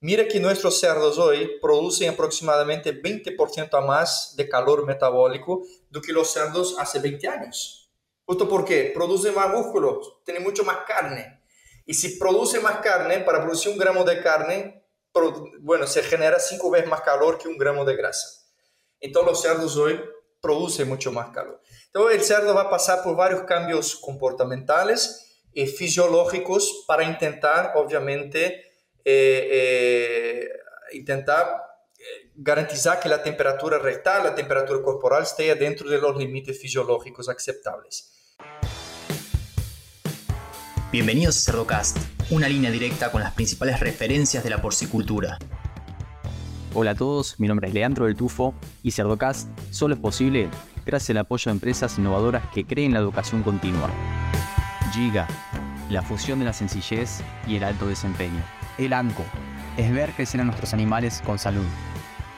[0.00, 6.12] Mira que nuestros cerdos hoy producen aproximadamente 20% a más de calor metabólico do que
[6.12, 7.90] los cerdos hace 20 años.
[8.24, 11.42] Justo porque producen más músculo, tienen mucho más carne.
[11.84, 14.84] Y si produce más carne, para producir un gramo de carne,
[15.62, 18.46] bueno, se genera cinco veces más calor que un gramo de grasa.
[19.00, 20.00] Entonces los cerdos hoy
[20.40, 21.60] producen mucho más calor.
[21.86, 28.67] Entonces el cerdo va a pasar por varios cambios comportamentales y fisiológicos para intentar, obviamente,
[29.10, 30.48] eh, eh,
[30.92, 31.46] intentar
[31.98, 37.26] eh, garantizar que la temperatura rectal, la temperatura corporal esté dentro de los límites fisiológicos
[37.30, 38.12] aceptables.
[40.92, 41.96] Bienvenidos a Cerdocast,
[42.30, 45.38] una línea directa con las principales referencias de la porcicultura.
[46.74, 50.50] Hola a todos, mi nombre es Leandro del Tufo y Cerdocast solo es posible
[50.84, 53.90] gracias al apoyo de empresas innovadoras que creen la educación continua.
[54.92, 55.26] Giga,
[55.88, 58.44] la fusión de la sencillez y el alto desempeño.
[58.78, 59.24] El ANCO
[59.76, 61.64] es ver crecer a nuestros animales con salud.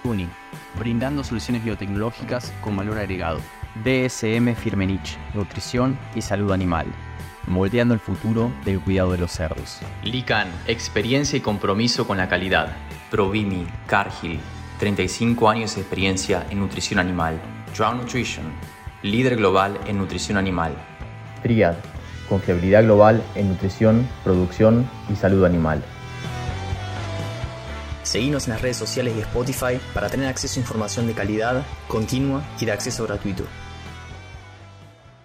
[0.03, 0.31] Tuning,
[0.79, 3.41] brindando soluciones biotecnológicas con valor agregado.
[3.85, 6.87] DSM Firmenich, nutrición y salud animal,
[7.47, 9.81] moldeando el futuro del cuidado de los cerdos.
[10.03, 12.75] Lican, experiencia y compromiso con la calidad.
[13.11, 14.41] Provimi, Cargill,
[14.79, 17.39] 35 años de experiencia en nutrición animal.
[17.77, 18.47] Drown Nutrition,
[19.03, 20.73] líder global en nutrición animal.
[21.43, 21.75] Triad,
[22.31, 25.85] confiabilidad global en nutrición, producción y salud animal.
[28.11, 32.43] Seguimos en las redes sociales y Spotify para tener acceso a información de calidad, continua
[32.61, 33.45] y de acceso gratuito.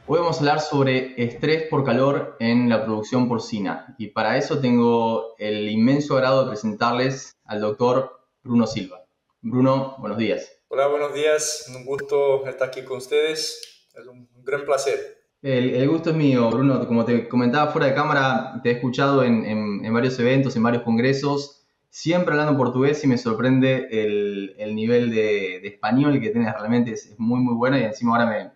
[0.06, 4.60] Hoy vamos a hablar sobre estrés por calor en la producción porcina y para eso
[4.60, 9.04] tengo el inmenso agrado de presentarles al doctor Bruno Silva.
[9.42, 10.62] Bruno, buenos días.
[10.68, 11.66] Hola, buenos días.
[11.76, 13.88] Un gusto estar aquí con ustedes.
[13.96, 15.24] Es un gran placer.
[15.42, 16.86] El, gusto es mío, Bruno.
[16.86, 20.84] Como te comentaba fuera de cámara, te he escuchado en, en varios eventos, en varios
[20.84, 21.64] congresos
[21.96, 27.40] siempre hablando portugués y me sorprende el, nivel de, español que tienes, realmente es, muy
[27.40, 28.52] muy bueno y encima ahora me,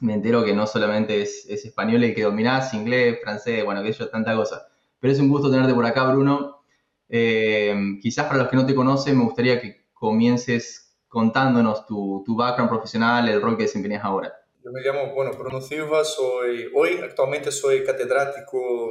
[0.00, 4.10] me entero que no solamente es, español el que dominás, inglés, francés, bueno, que es
[4.10, 4.66] tanta cosa.
[4.98, 6.62] Pero es un gusto tenerte por acá, Bruno.
[7.10, 12.34] Eh, quizás para los que no te conocen, me gustaría que comiences contándonos tu, tu
[12.34, 14.32] background profesional, el rol que desempeñas ahora.
[14.64, 18.90] Yo me llamo, bueno, Bruno Silva, soy, hoy actualmente soy catedrático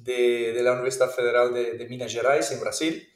[0.00, 3.08] de, de la Universidad Federal de, de, Minas Gerais, en Brasil.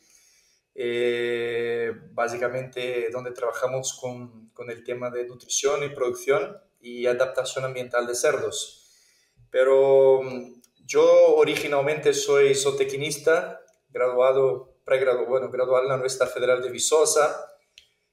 [0.79, 8.07] Eh, básicamente donde trabajamos con, con, el tema de nutrición y producción y adaptación ambiental
[8.07, 8.95] de cerdos.
[9.51, 16.71] Pero mm, yo originalmente soy zootecnista, graduado, pregraduado, bueno, graduado en la Universidad Federal de
[16.71, 17.55] Viçosa,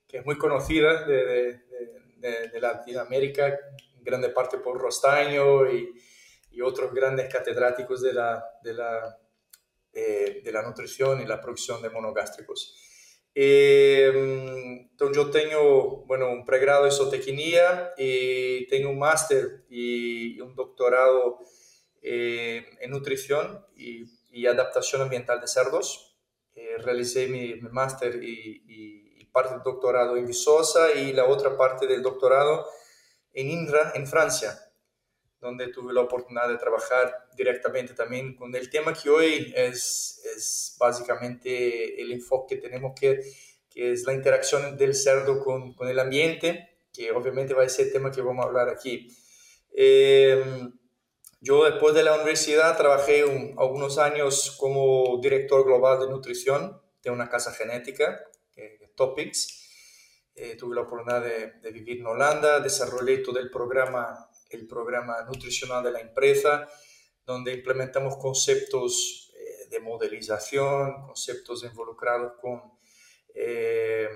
[0.07, 1.61] que es muy conocida de, de,
[2.15, 3.47] de, de Latinoamérica,
[3.97, 5.93] en grande parte por Rostaño y,
[6.51, 9.17] y otros grandes catedráticos de la, de la,
[9.95, 12.75] eh, de la nutrición y la producción de monogástricos.
[13.35, 14.11] Eh,
[14.89, 21.37] entonces yo tengo, bueno, un pregrado en zootecnia y tengo un máster y un doctorado
[22.01, 24.07] eh, en nutrición y,
[24.47, 26.17] adaptación ambiental de cerdos.
[26.79, 31.87] realicé mi, mi máster y, y, parte del doctorado en Visosa y la otra parte
[31.87, 32.67] del doctorado
[33.33, 34.72] en INRA, en Francia
[35.43, 40.75] donde tuve la oportunidad de trabajar directamente también con el tema que hoy es, es
[40.79, 43.21] básicamente el enfoque que tenemos que,
[43.69, 47.87] que es la interacción del cerdo con, con, el ambiente, que obviamente va a ser
[47.87, 49.09] el tema que vamos a hablar aquí.
[49.75, 50.41] Eh,
[51.41, 57.11] yo después de la universidad trabajé un, algunos años como director global de nutrición de
[57.11, 58.23] una casa genética,
[58.55, 59.59] eh, Topics.
[60.35, 65.23] Eh, tuve la oportunidad de, de, vivir en Holanda, desarrollé todo el programa el programa
[65.23, 66.67] nutricional de la empresa,
[67.25, 72.61] donde implementamos conceptos eh, de modelización, conceptos involucrados con
[73.33, 74.07] eh,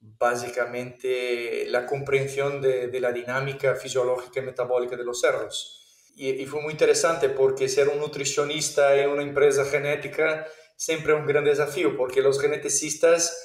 [0.00, 5.74] básicamente la comprensión de, la dinámica fisiológica y metabólica de los cerdos.
[6.14, 11.26] Y, fue muy interesante porque ser un nutricionista en una empresa genética siempre es un
[11.26, 13.36] gran desafío, porque los geneticistas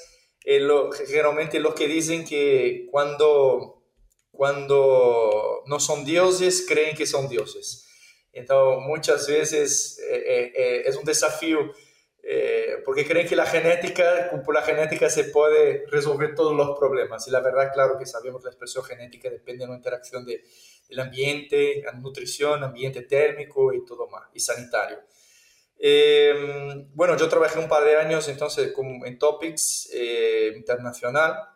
[0.44, 3.83] eh, lo, generalmente lo que dicen que cuando
[4.36, 7.88] cuando no son dioses, creen que son dioses.
[8.32, 11.72] Entonces, muchas veces eh, eh, eh, es un desafío
[12.86, 17.28] porque creen que la genética, por la genética se puede resolver todos los problemas.
[17.28, 20.42] Y la verdad, claro que sabemos que la expresión genética depende de una interacción de,
[20.88, 25.00] del ambiente, la nutrición, ambiente térmico y todo más, y sanitario.
[26.94, 28.72] bueno, yo trabajé un par de años entonces
[29.04, 29.90] en Topics
[30.56, 31.53] internacional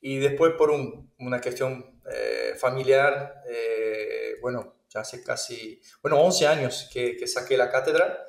[0.00, 6.46] y después por un, una cuestión eh, familiar, eh, bueno, ya hace casi, bueno, 11
[6.46, 8.26] años que, que, saqué la cátedra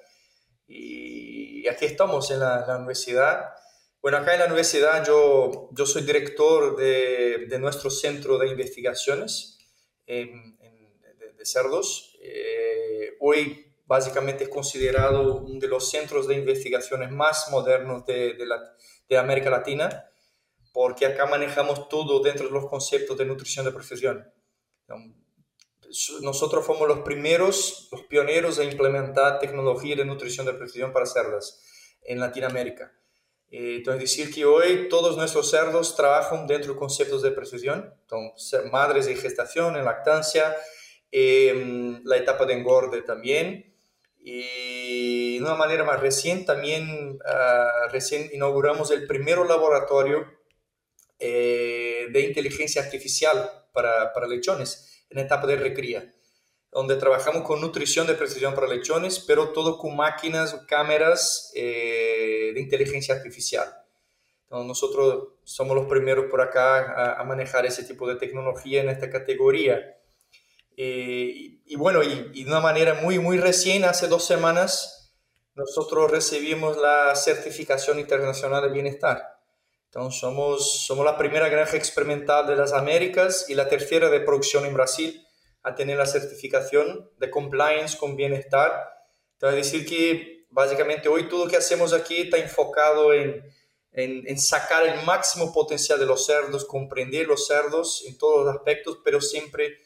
[0.68, 3.54] y aquí estamos en la, universidad.
[4.02, 9.60] Bueno, acá en la universidad yo, yo soy director de, de nuestro centro de investigaciones
[10.06, 12.18] de, cerdos.
[12.22, 18.38] Eh, hoy básicamente es considerado uno de los centros de investigaciones más modernos de,
[19.10, 20.11] de América Latina,
[20.72, 24.32] porque acá manejamos todo dentro de los conceptos de nutrición de precisión.
[26.22, 31.62] Nosotros fuimos los primeros, los pioneros en implementar tecnología de nutrición de precisión para cerdas
[32.04, 32.94] en Latinoamérica.
[33.50, 38.72] Eh, entonces, decir que hoy todos nuestros cerdos trabajan dentro de conceptos de precisión, entonces,
[38.72, 40.56] madres en gestación, en lactancia,
[41.12, 43.76] eh, la etapa de engorde también,
[44.24, 50.28] y de una manera más reciente, también uh, recién inauguramos el primer laboratorio
[51.22, 56.14] eh, de inteligencia artificial para, para lechones en etapa de recría,
[56.72, 62.60] donde trabajamos con nutrición de precisión para lechones, pero todo con máquinas, cámaras eh, de
[62.60, 63.72] inteligencia artificial.
[64.44, 68.90] Entonces, nosotros somos los primeros por acá a, a manejar ese tipo de tecnología en
[68.90, 69.98] esta categoría.
[70.78, 75.14] Eh, y, bueno, y, de una manera muy, muy recién, hace dos semanas,
[75.54, 79.31] nosotros recibimos la certificación internacional de bienestar.
[79.94, 84.66] Entonces, somos, somos la primera granja experimental de las Américas y la tercera de producción
[84.66, 85.22] en Brasil
[85.64, 88.72] a tener la certificación de compliance con bienestar.
[89.34, 93.44] Entonces, decir que básicamente hoy todo lo que hacemos aquí está enfocado en,
[93.92, 98.56] en, en, sacar el máximo potencial de los cerdos, comprender los cerdos en todos los
[98.56, 99.78] aspectos, pero siempre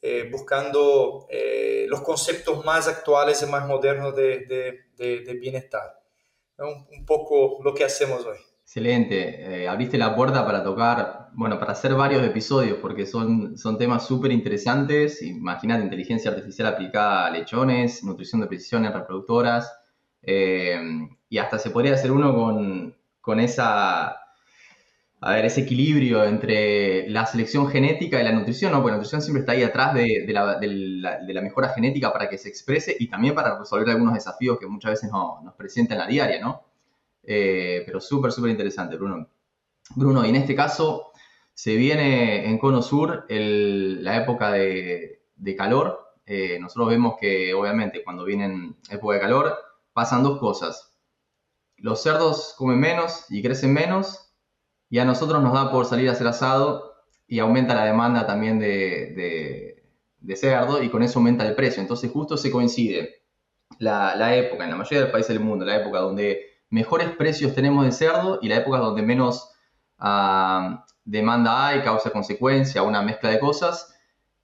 [0.00, 4.46] eh, buscando eh, los conceptos más actuales y más modernos de,
[4.96, 6.00] de, bienestar.
[6.56, 8.38] Un, un, poco lo que hacemos hoy.
[8.66, 13.78] Excelente, eh, abriste la puerta para tocar, bueno, para hacer varios episodios, porque son, son
[13.78, 15.22] temas súper interesantes.
[15.22, 19.72] Imagínate, inteligencia artificial aplicada a lechones, nutrición de precisión en reproductoras,
[21.28, 24.16] y hasta se podría hacer uno con, con esa
[25.20, 28.78] a ver, ese equilibrio entre la selección genética y la nutrición, ¿no?
[28.78, 32.96] Porque la nutrición siempre está ahí atrás de, la, mejora genética para que se exprese
[32.98, 36.40] y también para resolver algunos desafíos que muchas veces no, nos presentan en la diaria,
[36.40, 36.65] ¿no?
[37.26, 39.28] Eh, pero súper, súper interesante, Bruno.
[39.94, 41.12] Bruno, y en este caso
[41.52, 45.22] se viene en Cono Sur la época de,
[45.56, 46.14] calor.
[46.24, 49.56] Eh, nosotros vemos que obviamente cuando vienen época de calor
[49.92, 50.94] pasan dos cosas.
[51.78, 54.34] Los cerdos comen menos y crecen menos
[54.88, 56.94] y a nosotros nos da por salir a hacer asado
[57.26, 59.82] y aumenta la demanda también de,
[60.36, 61.80] cerdo y con eso aumenta el precio.
[61.80, 63.22] Entonces justo se coincide
[63.78, 67.54] la, época, en la mayoría de los países del mundo, la época donde mejores precios
[67.54, 69.50] tenemos de cerdo y la época donde menos
[69.98, 73.94] ah, demanda hay, causa consecuencia, una mezcla de cosas.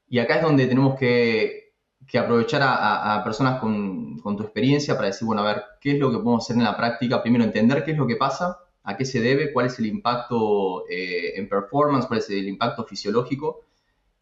[0.09, 1.73] Y acá es donde tenemos que,
[2.19, 6.19] aprovechar a, personas con, tu experiencia para decir, bueno, a ver, ¿qué es lo que
[6.19, 7.23] podemos hacer en la práctica?
[7.23, 10.89] Primero, entender qué es lo que pasa a qué se debe, cuál es el impacto
[10.89, 13.61] eh, en performance, cuál es el impacto fisiológico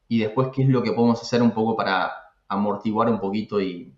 [0.09, 2.13] y después qué es lo que podemos hacer un poco para
[2.49, 3.95] amortiguar un poquito y,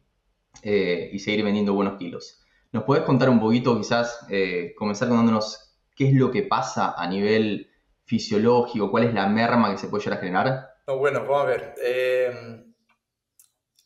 [0.62, 2.41] eh, seguir vendiendo buenos kilos.
[2.72, 7.06] ¿Nos puedes contar un poquito, quizás, eh, comenzar contándonos qué es lo que pasa a
[7.06, 7.70] nivel
[8.04, 10.68] fisiológico, cuál es la merma que se puede llegar a generar?
[10.86, 11.74] No, bueno, vamos a ver.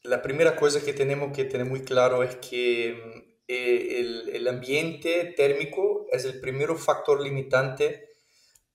[0.04, 6.06] la primera cosa que tenemos que tener muy claro es que eh, el, ambiente térmico
[6.10, 8.08] es el primer factor limitante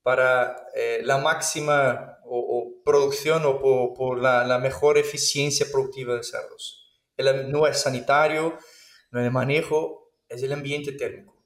[0.02, 3.60] para eh, la máxima o, producción o
[3.94, 7.02] por, la, mejor eficiencia productiva de cerdos.
[7.48, 8.56] no es sanitario,
[9.10, 10.01] no es el manejo,
[10.32, 11.36] es el ambiente térmico.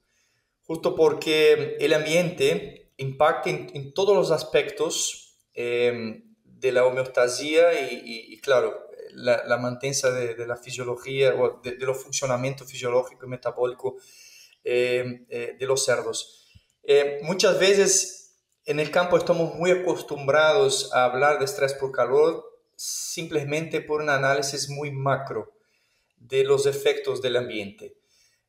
[0.63, 8.87] Justo porque el ambiente impacta en, todos los aspectos eh, de la homeostasia y claro,
[9.17, 13.97] la, la de, la fisiología o de, los funcionamientos fisiológico y metabólico
[14.63, 16.47] eh, eh, de los cerdos.
[16.83, 22.45] Eh, muchas veces en el campo estamos muy acostumbrados a hablar de estrés por calor
[22.77, 25.53] simplemente por un análisis muy macro
[26.17, 27.96] de los efectos del ambiente.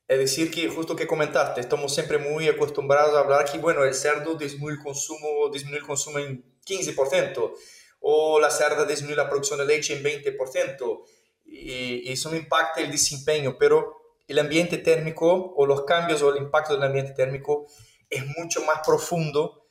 [0.07, 3.93] Es decir, que justo que comentaste, estamos siempre muy acostumbrados a hablar que, bueno, el
[3.93, 7.53] cerdo disminuye el consumo, disminuye el consumo en 15%,
[7.99, 11.03] o la cerda disminuye la producción de leche en 20%,
[11.45, 13.97] y, eso no impacta el desempeño, pero
[14.27, 17.67] el ambiente térmico o los cambios o el impacto del ambiente térmico
[18.09, 19.65] es mucho más profundo.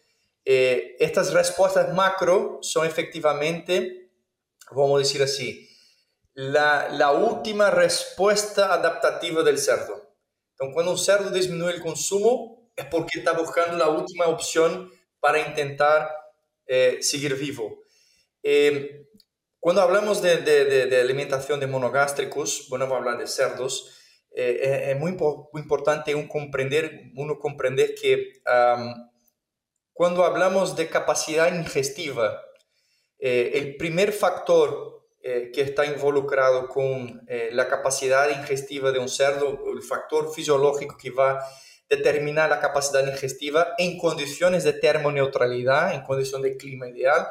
[0.44, 4.10] Eh, estas respuestas macro son efectivamente,
[4.70, 5.68] vamos a decir así,
[6.34, 10.05] la, última respuesta adaptativa del cerdo.
[10.56, 15.46] Entonces, cuando un cerdo disminuye el consumo, es porque está buscando la última opción para
[15.46, 16.10] intentar
[16.66, 17.82] eh, seguir vivo.
[18.42, 19.06] Eh,
[19.60, 23.98] cuando hablamos de, de, de, monogástricos, bueno, vamos a hablar de cerdos,
[24.34, 28.94] eh, es muy, muy, importante un comprender, uno comprender que um,
[30.24, 32.40] hablamos de capacidad ingestiva,
[33.18, 34.95] eh, el primer factor
[35.28, 40.96] eh, que está involucrado con eh, la capacidad ingestiva de un cerdo, el factor fisiológico
[40.96, 41.44] que va a
[41.90, 47.26] determinar la capacidad ingestiva en condiciones de termoneutralidad, en condición de clima ideal,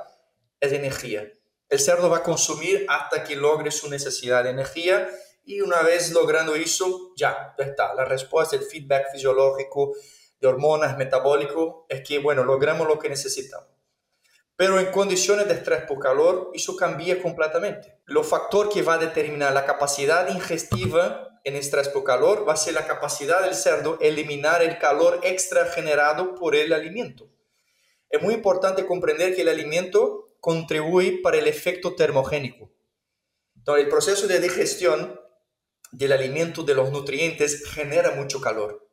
[0.59, 1.31] es energía.
[1.69, 5.07] El cerdo va a consumir hasta que logre su necesidad de energía
[5.45, 7.93] y una vez logrando eso, ya, ya está.
[7.93, 9.93] La respuesta, el feedback fisiológico
[10.41, 13.74] de hormonas metabólico es que, bueno, logramos lo que necesitamos.
[14.57, 17.99] Pero en condiciones de estrés por calor, eso cambia completamente.
[18.05, 22.57] Lo factor que va a determinar la capacidad ingestiva en estrés por calor va a
[22.57, 27.29] ser la capacidad del cerdo eliminar el calor extra generado por el alimento.
[28.09, 32.71] Es muy importante comprender que el alimento contribuye para el efecto termogénico.
[33.57, 35.19] Entonces, el proceso de digestión
[35.91, 38.87] del alimento, de los nutrientes, genera mucho calor.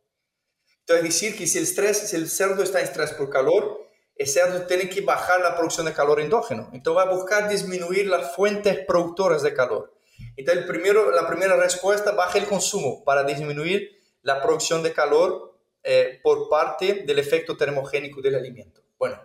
[0.80, 3.81] Entonces, decir que si el, estrés, si el cerdo está en estrés por calor,
[4.16, 6.70] el cerdo tiene que bajar la producción de calor endógeno.
[6.72, 9.94] Entonces va a buscar disminuir las fuentes productoras de calor.
[10.36, 13.90] Entonces el primero, la primera respuesta, baja el consumo para disminuir
[14.22, 18.82] la producción de calor eh, por parte del efecto termogénico del alimento.
[18.98, 19.20] Bueno,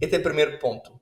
[0.00, 1.00] este es el primer punto.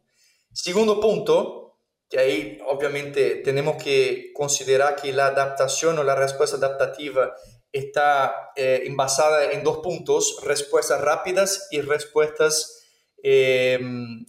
[0.53, 1.77] Segundo punto,
[2.09, 7.35] que ahí obviamente tenemos que considerar que la adaptación o la respuesta adaptativa
[7.71, 12.78] está eh, basada en dos puntos, respuestas rápidas y respuestas
[13.23, 13.79] eh,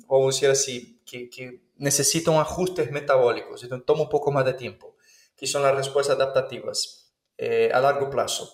[0.07, 4.53] vamos a decir así, que, que, necesitan ajustes metabólicos, entonces toma un poco más de
[4.53, 4.97] tiempo,
[5.37, 8.53] que son las respuestas adaptativas eh, a largo plazo.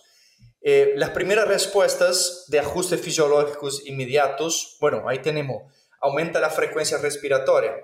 [0.61, 5.63] Eh, las primeras respuestas de ajustes fisiológicos inmediatos, bueno, ahí tenemos,
[5.99, 7.75] aumenta la frecuencia respiratoria,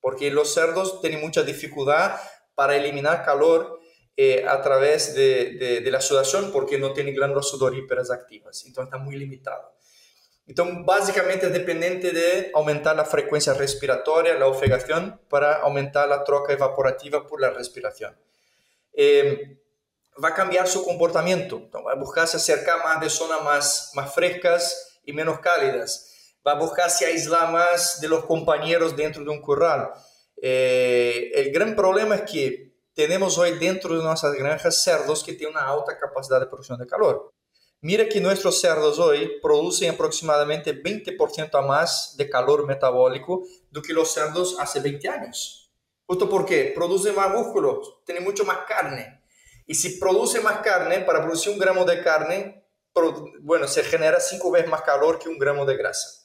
[0.00, 2.16] porque los cerdos tienen mucha dificultad
[2.54, 3.80] para eliminar calor
[4.16, 8.92] eh, a través de, de, de, la sudación porque no tienen glándulas sudoríparas activas, entonces
[8.92, 9.74] está muy limitado.
[10.46, 16.52] Entonces, básicamente es dependiente de aumentar la frecuencia respiratoria, la ofegación, para aumentar la troca
[16.52, 18.16] evaporativa por la respiración.
[18.92, 19.58] Eh,
[20.22, 24.14] va a cambiar su comportamiento, Entonces, va a buscarse acercar más de zonas más, más
[24.14, 26.08] frescas y menos cálidas.
[26.46, 29.90] Va a buscarse aislar más de los compañeros dentro de un corral.
[30.40, 35.56] Eh, el gran problema es que tenemos hoy dentro de nuestras granjas cerdos que tienen
[35.56, 37.32] una alta capacidad de producción de calor.
[37.84, 43.92] Mira que nuestros cerdos hoy producen aproximadamente 20% a más de calor metabólico do que
[43.92, 45.68] los cerdos hace 20 años.
[46.06, 49.20] ¿Justo porque producen más músculos, tienen mucho más carne.
[49.66, 52.64] Y si produce más carne, para producir un gramo de carne,
[53.40, 56.22] bueno, se genera cinco veces más calor que un gramo de grasa.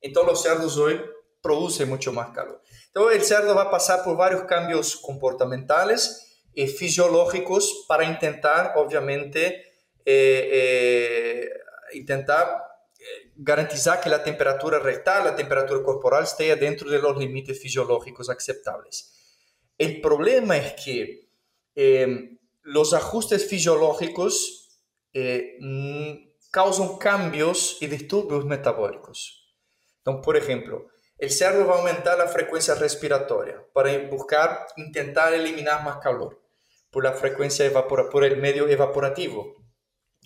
[0.00, 1.02] Entonces los cerdos hoy
[1.42, 2.62] producen mucho más calor.
[2.86, 9.71] Entonces el cerdo va a pasar por varios cambios comportamentales y fisiológicos para intentar, obviamente,
[10.04, 11.50] eh, eh,
[11.94, 12.62] intentar
[12.98, 18.30] eh, garantizar que la temperatura rectal, la temperatura corporal esté dentro de los límites fisiológicos
[18.30, 19.12] aceptables.
[19.78, 21.28] El problema es que
[22.62, 24.78] los ajustes fisiológicos
[25.14, 26.12] mm,
[26.50, 29.56] causan cambios y disturbios metabólicos.
[29.98, 35.84] Entonces, por ejemplo, el cerdo va a aumentar la frecuencia respiratoria para buscar intentar eliminar
[35.84, 36.42] más calor
[36.90, 39.61] por la frecuencia evapora por el medio evaporativo.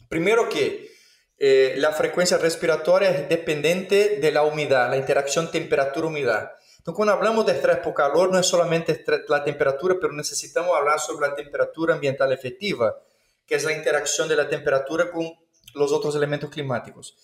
[0.08, 0.90] Primero que
[1.38, 6.52] eh, la frecuencia respiratoria es dependiente de la humedad, la interacción temperatura-humedad.
[6.78, 11.00] Entonces, cuando hablamos de estrés por calor, no es solamente la temperatura, pero necesitamos hablar
[11.00, 12.96] sobre la temperatura ambiental efectiva,
[13.44, 15.30] que es la interacción de la temperatura con
[15.74, 17.16] los otros elementos climáticos.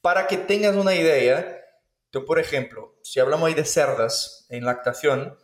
[0.00, 1.58] Para que tengas una idea,
[2.26, 5.36] por ejemplo, si hablamos ahí de cerdas en lactación,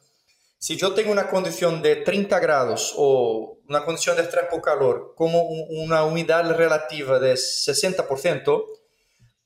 [0.64, 5.12] si yo tengo una condición de 30 grados o una condición de estrés por calor
[5.14, 8.64] como una humedad relativa de 60%,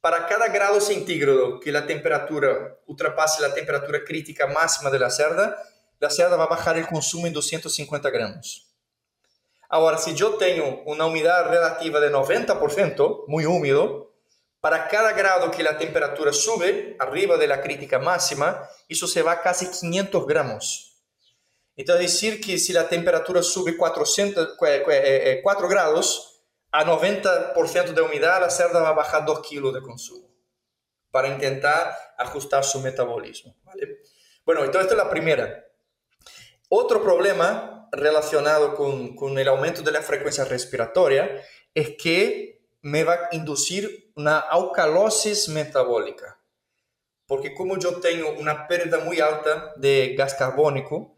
[0.00, 5.60] para cada grado centígrado que la temperatura ultrapase la temperatura crítica máxima de la cerda,
[5.98, 8.68] la cerda va a bajar el consumo en 250 gramos.
[9.68, 14.14] Ahora, si yo tengo una humedad relativa de 90%, muy húmedo,
[14.60, 19.32] para cada grado que la temperatura sube arriba de la crítica máxima, eso se va
[19.32, 20.87] a casi 500 gramos.
[21.78, 26.42] Entonces, decir que si la temperatura sube 400, 4 eh, eh, grados,
[26.72, 30.28] a 90% de humedad, la cerda va a bajar 2 kilos de consumo
[31.12, 33.56] para intentar ajustar su metabolismo.
[33.62, 34.00] ¿vale?
[34.44, 35.66] Bueno, entonces esta es la primera.
[36.68, 41.40] Otro problema relacionado con, con el aumento de la frecuencia respiratoria
[41.72, 46.40] es que me va a inducir una alcalosis metabólica.
[47.24, 51.17] Porque como yo tengo una pérdida muy alta de gas carbónico,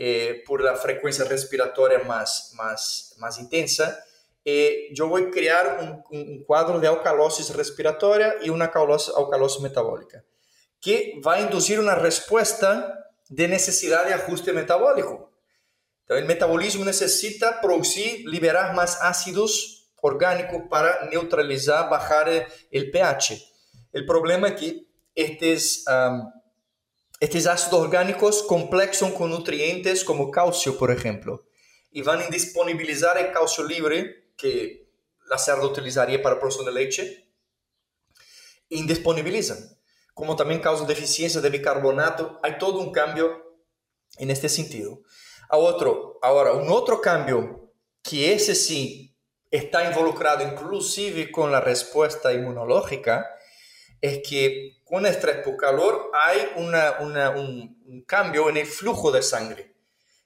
[0.00, 3.98] eh, por la frecuencia respiratoria más, más, más intensa,
[4.44, 10.24] eh, yo voy a crear un, cuadro de alcalosis respiratoria y una alcalosis metabólica,
[10.80, 15.32] que va a inducir una respuesta de necesidad de ajuste metabólico.
[16.02, 23.36] Entonces, el metabolismo necesita producir, liberar más ácidos orgánicos para neutralizar, bajar el pH.
[23.92, 24.86] El problema es que
[25.16, 25.84] estos,
[27.20, 31.44] estos ácidos orgánicos complexan con nutrientes como calcio, por ejemplo,
[31.90, 34.88] y van a indisponibilizar el calcio libre que
[35.28, 37.28] la cerda utilizaría para producción de leche,
[38.68, 39.58] indisponibilizan,
[40.14, 42.38] como también causa deficiencia de bicarbonato.
[42.42, 43.58] Hay todo un cambio
[44.18, 45.00] en este sentido.
[45.48, 47.72] A otro, ahora, un otro cambio
[48.02, 49.16] que ese sí
[49.50, 53.26] está involucrado inclusive con la respuesta inmunológica
[54.00, 59.74] es que con estrés por calor hay un, cambio en el flujo de sangre.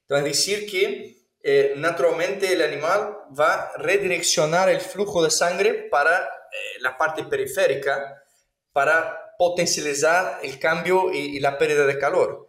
[0.03, 5.75] Entonces, es decir que eh, naturalmente el animal va a redireccionar el flujo de sangre
[5.91, 8.23] para eh, la parte periférica
[8.73, 12.49] para potencializar el cambio y, la pérdida de calor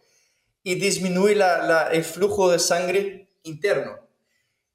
[0.61, 4.07] y disminuir la, el flujo de sangre interno.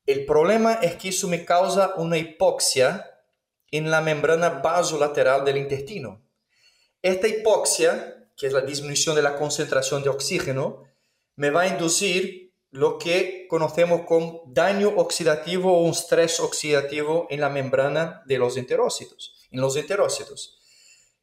[0.05, 3.09] El problema es que eso me causa una hipoxia
[3.71, 6.21] en la membrana basolateral del intestino.
[7.03, 10.85] Esta hipoxia, que es la disminución de la concentración de oxígeno,
[11.37, 17.41] me va a inducir lo que conocemos como daño oxidativo o un estrés oxidativo en
[17.41, 20.59] la membrana de los enterócitos, en los enterócitos.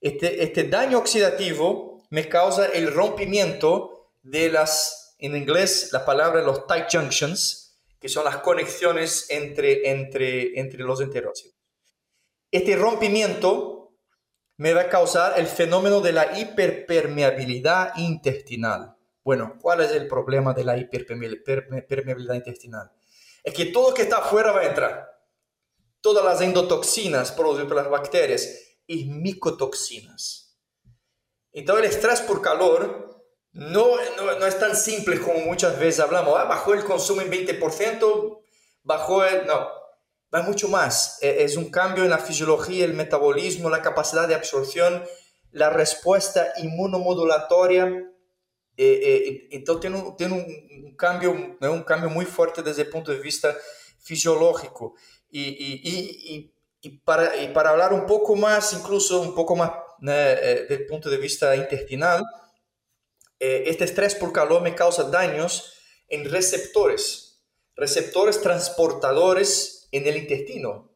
[0.01, 6.65] Este, este daño oxidativo me causa el rompimiento de las, en inglés la palabra los
[6.67, 11.55] tight junctions, que son las conexiones entre, entre, entre los enterócitos.
[12.51, 13.75] Este rompimiento
[14.58, 18.96] me va a causar el fenómeno de la hiperpermeabilidad intestinal.
[19.24, 22.92] Bueno, ¿cuál es el problema de la hiperpermeabilidad intestinal?
[23.44, 25.12] Es que todo lo que está afuera va a entrar.
[26.00, 28.48] Todas las endotoxinas producidas por las bacterias
[28.88, 30.58] y micotoxinas.
[31.52, 33.06] Entonces el estrés por calor
[33.54, 36.38] no, no, es tan simple como muchas veces hablamos.
[36.38, 38.39] Ah, bajó el consumo en 20%,
[38.84, 39.48] bajó el...
[39.48, 39.70] No,
[40.36, 41.17] va mucho más.
[41.21, 45.04] E, es un cambio en la fisiología, el metabolismo, la capacidad de absorción,
[45.52, 48.12] la respuesta inmunomodulatoria
[48.78, 52.89] eh, eh, então tem um, tem um, um cambio, um cambio muito forte desde o
[52.89, 53.58] ponto de vista
[54.00, 54.95] fisiológico.
[55.32, 56.52] E, e, e,
[56.84, 59.71] e, para, e para falar um pouco mais, incluso um pouco mais
[60.02, 62.21] né, do ponto de vista intestinal,
[63.39, 65.74] este estresse por calor me causa daños
[66.10, 67.38] em receptores,
[67.78, 70.89] receptores transportadores en el intestino,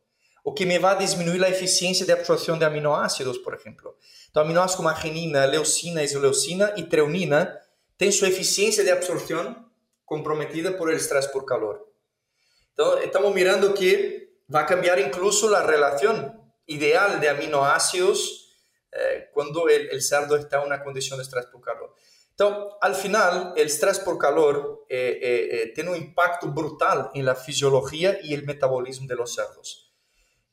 [0.43, 3.95] o que me diminuir a eficiência de absorção de aminoácidos, por exemplo.
[4.29, 7.59] Então, aminoácidos como arginina, leucina, isoleucina e treonina
[7.97, 9.69] tem su eficiencia de absorción
[10.05, 11.93] comprometida por el estrés por calor.
[12.71, 18.57] Entonces, estamos mirando que va a cambiar incluso la relación ideal de aminoácidos
[18.91, 21.93] eh, cuando el, el, cerdo está en una condición de estrés por calor.
[22.39, 28.17] Entonces, al final, el estrés por calor eh, eh, un impacto brutal en la fisiología
[28.23, 29.93] y el metabolismo de los cerdos.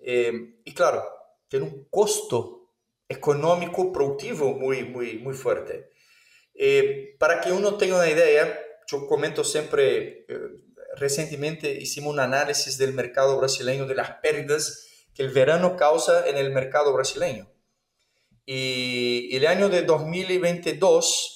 [0.00, 1.04] y claro,
[1.48, 2.56] tiene un costo
[3.08, 5.90] económico productivo muy, muy, muy fuerte.
[6.54, 8.58] Eh, para que uno tenga una idea,
[8.90, 10.38] yo comento siempre, eh,
[10.96, 16.52] recientemente hicimos un análisis del mercado brasileño de las pérdidas que el verano causa el
[16.52, 17.50] mercado brasileño.
[18.44, 21.35] Y el año de 2022,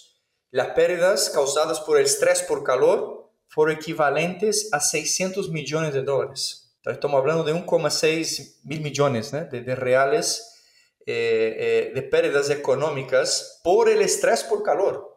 [0.50, 6.72] las pérdidas causadas por el estrés por calor fueron equivalentes a 600 millones de dólares.
[6.76, 10.62] Entonces, estamos hablando de 1,6 mil millones de, de, reales
[11.06, 15.10] eh, de pérdidas económicas por el estrés por calor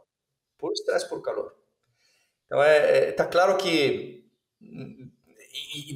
[0.63, 1.53] por estrés por calor.
[2.45, 4.23] Então, é, é, tá claro que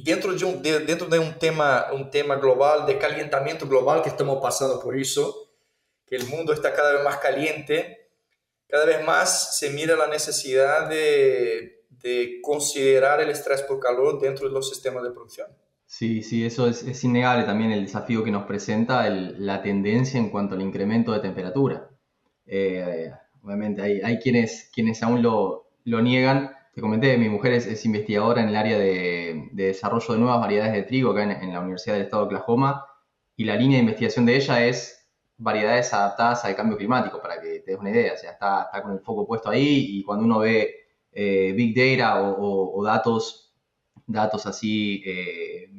[0.04, 4.78] dentro de um de, dentro de tema tema global de calentamento global que estamos passando
[4.78, 5.22] por isso
[6.06, 7.97] que o mundo está cada vez mais caliente
[8.68, 9.28] cada vez mais
[9.58, 15.10] se mira a necessidade de, de considerar o estrés por calor dentro dos sistemas de
[15.10, 15.46] produção
[15.90, 20.20] Sí, sí, eso es, es, innegable también el desafío que nos presenta el, la tendencia
[20.20, 21.88] en cuanto al incremento de temperatura.
[22.44, 23.10] Eh,
[23.42, 26.50] obviamente hay, hay quienes, quienes aún lo, lo niegan.
[26.74, 30.74] Te comenté, mi mujer es, investigadora en el área de, de, desarrollo de nuevas variedades
[30.74, 32.84] de trigo acá en, la Universidad del Estado de Oklahoma
[33.34, 34.97] y la línea de investigación de ella es
[35.38, 38.12] variedades adaptadas al cambio climático, para que te des una idea.
[38.12, 40.74] O sea, está, con el foco puesto ahí y cuando uno ve
[41.12, 43.54] eh, Big Data o, datos,
[44.06, 45.70] datos así eh,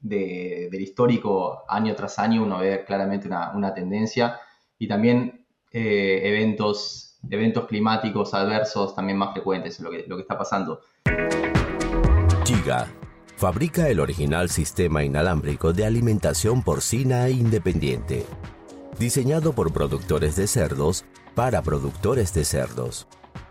[0.00, 4.38] de, del histórico año tras año, uno ve claramente una, una tendencia
[4.78, 10.38] y también eh, eventos, eventos climáticos adversos también más frecuentes, lo que, lo que está
[10.38, 10.80] pasando.
[12.44, 12.86] Giga,
[13.36, 18.24] fabrica el original sistema inalámbrico de alimentación porcina independiente,
[18.98, 21.04] diseñado por productores de cerdos
[21.34, 23.06] para productores de cerdos.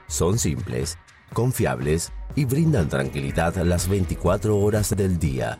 [0.07, 0.97] Son simples,
[1.33, 5.59] confiables y brindan tranquilidad las 24 horas del día,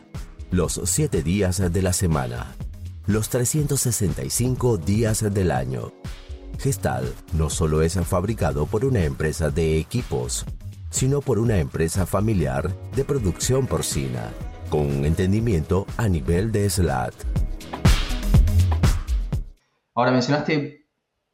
[0.52, 2.56] los 7 días de la semana,
[3.08, 5.93] los 365 días del año.
[6.60, 10.45] Gestal no solo es fabricado por una empresa de equipos,
[10.89, 14.32] sino por una empresa familiar de producción porcina,
[14.69, 17.13] con un entendimiento a nivel de SLAT.
[19.95, 20.88] Ahora mencionaste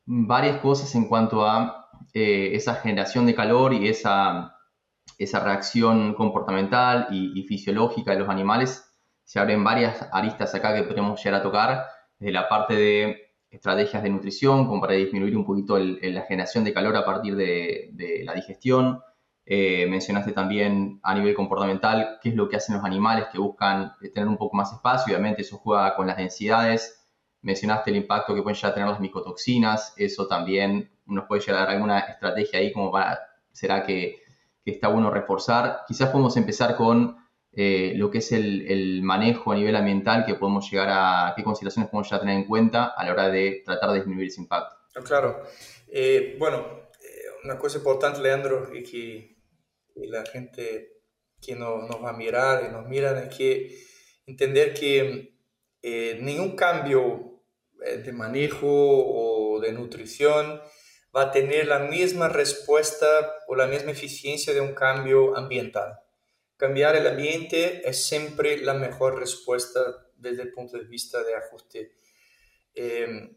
[0.06, 4.56] varias cosas en cuanto a eh, esa generación de calor y esa,
[5.18, 8.88] esa reacción comportamental y, fisiológica de los animales.
[9.24, 11.88] Se abren varias aristas acá que podemos llegar a tocar,
[12.20, 16.74] desde la parte de estrategias de nutrición, como para disminuir un poquito la generación de
[16.74, 19.02] calor a partir de, la digestión.
[19.44, 23.94] Eh, mencionaste también a nivel comportamental qué es lo que hacen los animales que buscan
[24.14, 27.01] tener un poco más espacio, obviamente eso juega con las densidades.
[27.42, 31.56] Mencionaste el impacto que pueden llegar a tener las micotoxinas, eso también nos puede llegar
[31.56, 33.20] a dar alguna estrategia ahí como para,
[33.52, 34.22] será que,
[34.64, 35.82] que está bueno reforzar.
[35.88, 37.18] Quizás podemos empezar con
[37.54, 41.90] eh, lo que es el, manejo a nivel ambiental que podemos llegar a, qué consideraciones
[41.90, 44.76] podemos ya tener en cuenta a la hora de tratar de disminuir ese impacto.
[44.96, 45.44] Ah, claro.
[45.90, 49.36] Eh, bueno, eh, una cosa importante, Leandro, y que
[49.96, 51.02] la gente
[51.42, 53.76] que nos, nos, va a mirar y nos miran es que
[54.28, 55.32] entender que
[56.22, 57.31] ningún cambio
[57.82, 60.62] de manejo o de nutrición
[61.16, 63.08] va a tener la misma respuesta
[63.48, 66.02] o la misma eficiencia de un cambio ambiental
[66.62, 69.82] cambiar el ambiente es siempre la mejor respuesta
[70.16, 71.96] desde el punto de vista de ajuste.
[72.76, 73.36] Em,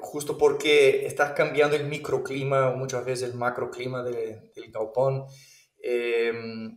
[0.00, 5.26] justo porque estás cambiando el microclima o muchas veces el macroclima del galpón.
[5.80, 6.76] Em,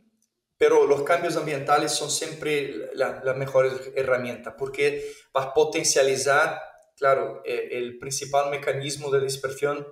[0.58, 6.62] pero los cambios ambientales son siempre la, la mejor herramienta porque vas a potencializar,
[6.98, 9.88] claro, eh, el principal mecanismo de dispersión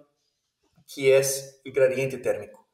[0.94, 2.66] que es el gradiente térmico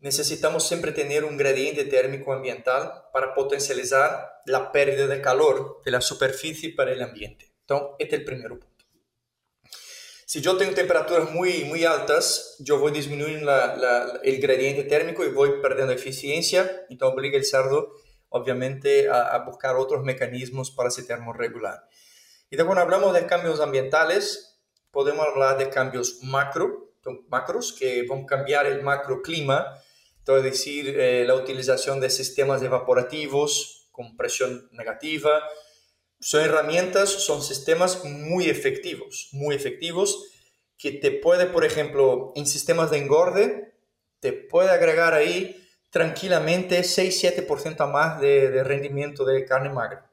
[0.00, 6.00] necesitamos siempre tener un gradiente térmico ambiental para potencializar la pérdida de calor de la
[6.00, 7.52] superficie para el ambiente.
[7.60, 8.69] Entonces, este es el primer punto.
[10.30, 13.50] Si yo tengo temperaturas muy, muy altas, yo voy disminuyendo
[14.22, 17.96] el gradiente térmico y voy perdiendo eficiencia, entonces obliga el cerdo,
[18.28, 21.82] obviamente, a, buscar otros mecanismos para se termorregular.
[22.48, 24.62] Y de cuando hablamos de cambios ambientales,
[24.92, 26.92] podemos hablar de cambios macro,
[27.28, 29.82] macros, que van a cambiar el macroclima,
[30.24, 35.42] es decir, eh, la utilización de sistemas evaporativos con presión negativa.
[36.20, 40.30] Son herramientas, son sistemas muy efectivos, muy efectivos,
[40.76, 43.74] que te puede, por ejemplo, en sistemas de engorde,
[44.20, 50.10] te puede agregar ahí tranquilamente 6-7% más de, rendimiento de carne magra.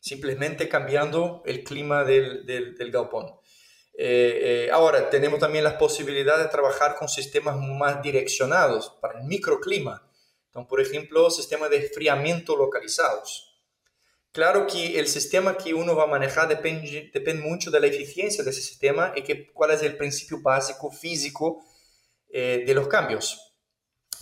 [0.00, 3.40] Simplemente cambiando el clima del, del, del galpón.
[4.02, 9.26] Eh, eh, ahora, tenemos también la posibilidad de trabajar con sistemas más direccionados para el
[9.26, 10.08] microclima.
[10.46, 13.49] Entonces, por ejemplo, sistemas de enfriamiento localizados.
[14.32, 18.44] Claro que el sistema que uno va a manejar depende, depende mucho de la eficiencia
[18.44, 21.64] de ese sistema y que, cuál es el principio básico físico
[22.28, 23.56] eh, de los cambios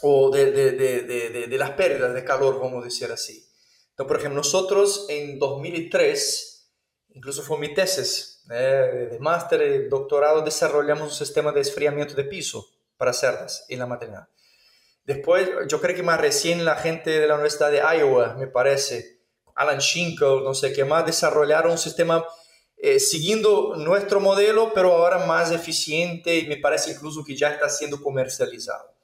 [0.00, 3.44] o de, de, de, de, las pérdidas de calor, vamos a decir así.
[3.90, 6.72] Entonces, por ejemplo, nosotros en 2003,
[7.10, 12.66] incluso fue mi tesis, de máster y doctorado, desarrollamos un sistema de esfriamiento de piso
[12.96, 14.28] para cerdas en la maternidad.
[15.04, 19.17] Después, yo creo que más recién la gente de la Universidad de Iowa, me parece,
[19.58, 22.24] Alan Schinkel, no sé qué más, desarrollaron un sistema
[22.76, 27.68] eh, siguiendo nuestro modelo, pero ahora más eficiente y me parece incluso que ya está
[27.68, 28.94] siendo comercializado.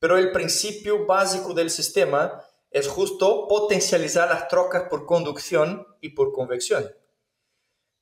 [0.00, 6.32] Pero el principio básico del sistema es justo potencializar las trocas por conducción y por
[6.32, 6.92] convección.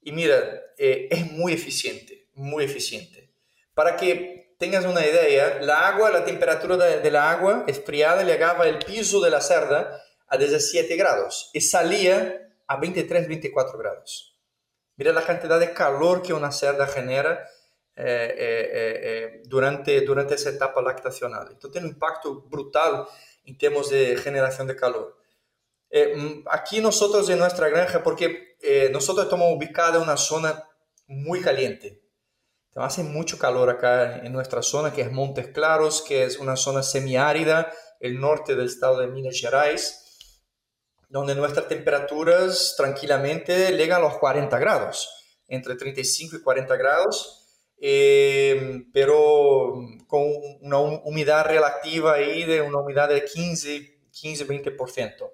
[0.00, 0.36] Y mira,
[0.78, 3.32] eh, es muy eficiente, muy eficiente.
[3.74, 8.78] Para que tengas una idea, la agua, la temperatura de, la agua esfriada llegaba al
[8.78, 14.38] piso de la cerda a 17 grados y salía a 23, 24 grados.
[14.96, 17.46] Mira la cantidad de calor que una cerda genera
[17.94, 21.52] eh, eh, durante, durante esa etapa lactacional.
[21.52, 23.06] Esto tiene un impacto brutal
[23.44, 25.16] en términos de generación de calor.
[25.92, 30.64] Mm, aquí nosotros en nuestra granja, porque eh, nosotros estamos ubicados en una zona
[31.06, 32.02] muy caliente.
[32.74, 36.82] hace mucho calor acá en nuestra zona, que es Montes Claros, que es una zona
[36.82, 40.05] semiárida, el norte del estado de Minas Gerais,
[41.08, 45.08] donde nuestras temperaturas tranquilamente llegan a los 40 grados,
[45.48, 47.46] entre 35 y 40 grados,
[47.78, 49.74] eh, pero
[50.06, 50.24] con
[50.60, 55.30] una humedad relativa ahí de una humedad de 15, 15-20%.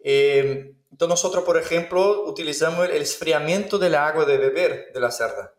[0.00, 5.52] Eh, entonces nosotros, por ejemplo, utilizamos el enfriamiento del agua de beber de la cerda.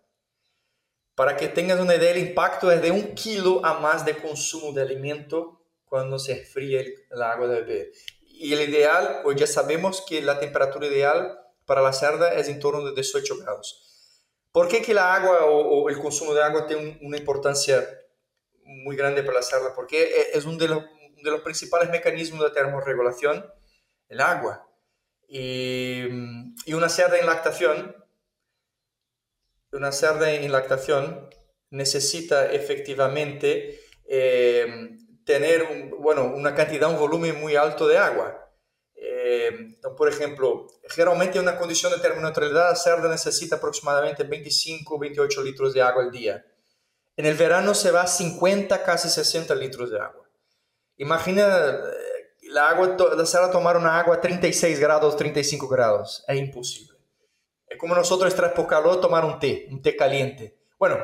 [1.15, 4.71] Para que tengas una idea, el impacto es de un kilo a más de consumo
[4.71, 7.91] de alimento cuando se enfría el, agua de beber.
[8.39, 12.59] Y el ideal, pues ya sabemos que la temperatura ideal para la cerda es en
[12.59, 13.83] torno de 18 grados.
[14.51, 17.87] ¿Por qué que la agua o, el consumo de agua tiene una importancia
[18.63, 19.73] muy grande para la cerda?
[19.75, 20.83] Porque e, es uno de los,
[21.23, 23.45] de los principales mecanismos de termorregulación,
[24.09, 24.67] el agua.
[25.27, 26.05] Y,
[26.65, 28.07] y una cerda en lactación
[29.71, 31.29] una cerda en lactación
[31.69, 38.49] necesita efectivamente eh, tener bueno, una cantidad, un volumen muy alto de agua.
[38.95, 45.43] Eh, por ejemplo, generalmente en una condición de termoneutralidad, la cerda necesita aproximadamente 25 28
[45.43, 46.43] litros de agua al día.
[47.17, 50.23] En el verano se va a 50, casi 60 litros de agua.
[50.95, 56.23] Imagina eh, la, agua, la cerda tomar una agua a 36 grados, 35 grados.
[56.27, 56.97] Es imposible.
[57.67, 60.57] Es como nosotros extraer por calor tomar un té, un té caliente.
[60.79, 60.97] Bueno,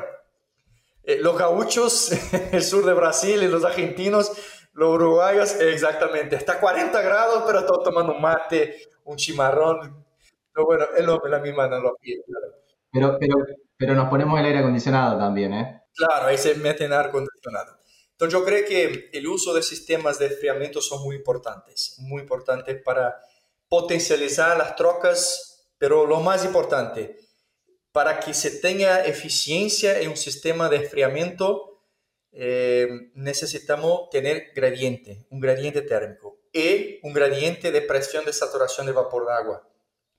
[1.04, 2.12] eh, los gauchos,
[2.52, 4.32] el sur de Brasil y los argentinos,
[4.72, 10.04] los uruguayos, exactamente, está 40 grados, pero todos tomando un mate, un chimarrón.
[10.56, 12.16] No, bueno, es la misma analogía.
[12.92, 13.34] Pero, pero,
[13.76, 15.82] pero nos ponemos el aire acondicionado también, ¿eh?
[15.94, 17.76] Claro, ahí se mete en aire acondicionado.
[18.12, 22.80] Entonces yo creo que el uso de sistemas de enfriamiento son muy importantes, muy importantes
[22.82, 23.16] para
[23.68, 27.18] potencializar las trocas pero lo más importante,
[27.94, 31.80] para que se tenga eficiencia en un sistema de enfriamiento,
[32.32, 38.92] eh, necesitamos tener gradiente, un gradiente térmico y un gradiente de presión de saturación de
[38.92, 39.68] vapor de agua,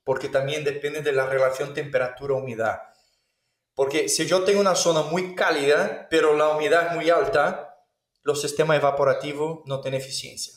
[0.04, 2.78] porque también depende de la relación temperatura-humedad.
[3.74, 7.84] Porque si yo tengo una zona muy cálida, pero la humedad es muy alta,
[8.22, 10.54] los sistemas evaporativos no tienen eficiencia.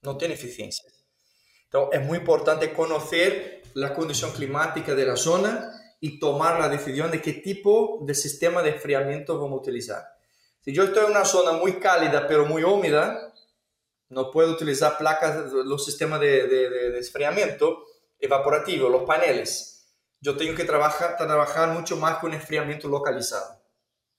[0.00, 0.90] No tienen eficiencia.
[1.64, 7.10] Entonces es muy importante conocer la condición climática de la zona y tomar la decisión
[7.10, 10.14] de qué tipo de sistema de enfriamiento vamos a utilizar.
[10.60, 13.32] Si yo estoy en una zona muy cálida pero muy húmeda,
[14.08, 17.84] no puedo utilizar placas, los sistemas de, de, de, enfriamiento
[18.18, 19.94] evaporativo, los paneles.
[20.20, 23.60] Yo tengo que trabajar, trabajar mucho más con enfriamiento localizado,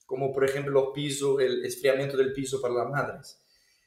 [0.06, 3.42] como por ejemplo los pisos, el enfriamiento del piso para las madres.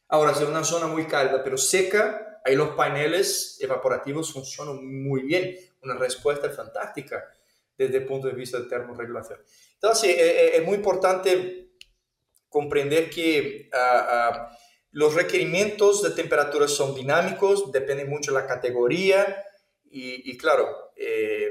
[0.09, 5.23] Ahora, si es una zona muy cálida pero seca, ahí los paneles evaporativos funcionan muy
[5.23, 7.25] bien, una respuesta fantástica
[7.79, 9.39] desde el punto de vista de termorregulación.
[9.75, 11.71] Entonces, eh, eh, es muy importante
[12.49, 14.59] comprender que ah, ah,
[14.91, 19.45] los requerimientos de temperatura son dinámicos, depende mucho de la categoría
[19.91, 21.51] y, claro, eh,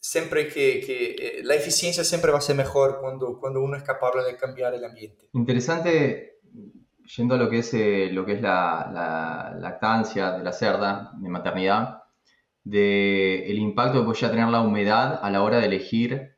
[0.00, 4.36] siempre que, la eficiencia siempre va a ser mejor cuando, cuando uno es capaz de
[4.36, 5.28] cambiar el ambiente.
[5.32, 6.38] Interesante
[7.16, 11.28] yendo a lo que es, eh, lo que es la, lactancia de la cerda, de
[11.28, 11.97] maternidad,
[12.64, 16.36] del el impacto que podría tener la humedad a la hora de elegir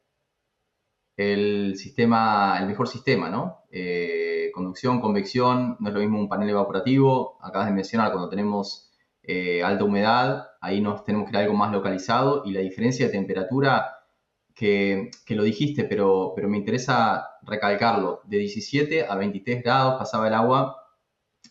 [1.17, 3.65] el sistema, el mejor sistema, ¿no?
[3.71, 8.91] Eh, conducción, convección, no es lo mismo un panel evaporativo, acabas de mencionar cuando tenemos
[9.23, 13.13] eh, alta humedad, ahí nos tenemos que ir algo más localizado y la diferencia de
[13.13, 14.01] temperatura
[14.55, 18.21] que, lo dijiste, pero, pero me interesa recalcarlo.
[18.25, 20.77] De 17 a 23 grados pasaba el agua,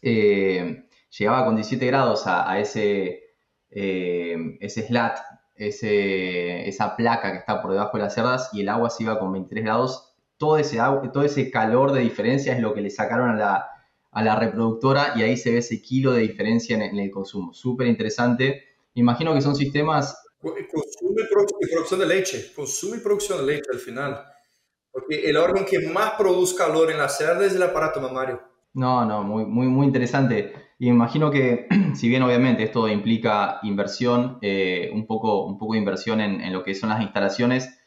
[0.02, 3.29] eh, llegaba con 17 grados a, ese,
[3.72, 5.20] eh, ese slat,
[5.56, 9.20] ese, esa placa que está por debajo de las cerdas y el agua se iba
[9.20, 10.14] con 23 grados.
[10.38, 10.78] Todo ese,
[11.14, 13.70] todo ese calor de diferencia es lo que le sacaron a la,
[14.12, 17.54] a la reproductora y ahí se ve ese kilo de diferencia en, en el consumo.
[17.54, 18.64] Súper interesante.
[18.94, 23.80] Imagino que son sistemas Consume y producción de leche, consume y producción de leche al
[23.80, 24.26] final.
[24.90, 28.42] Porque el órgano que más produce calor en la cerda es el aparato mamario.
[28.74, 30.54] No, no, muy, muy, muy interesante.
[30.78, 35.80] Y imagino que, si bien obviamente esto implica inversión, eh, un, poco, un poco de
[35.80, 37.78] inversión en, lo que son las instalaciones,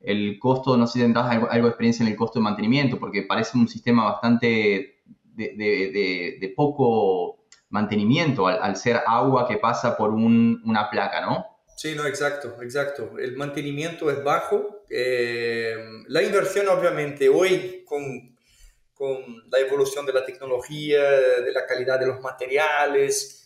[0.00, 3.22] el costo, no sé si tendrás algo, de experiencia en el costo de mantenimiento, porque
[3.22, 5.00] parece un sistema bastante
[5.34, 11.56] de, poco mantenimiento al, ser agua que pasa por una placa, ¿no?
[11.76, 13.18] Sí, no, exacto, exacto.
[13.18, 14.84] El mantenimiento es bajo.
[14.88, 15.76] Eh,
[16.08, 18.35] la inversión, obviamente, hoy con,
[18.96, 23.44] con, la evolución de la tecnología, de la calidad de los materiales,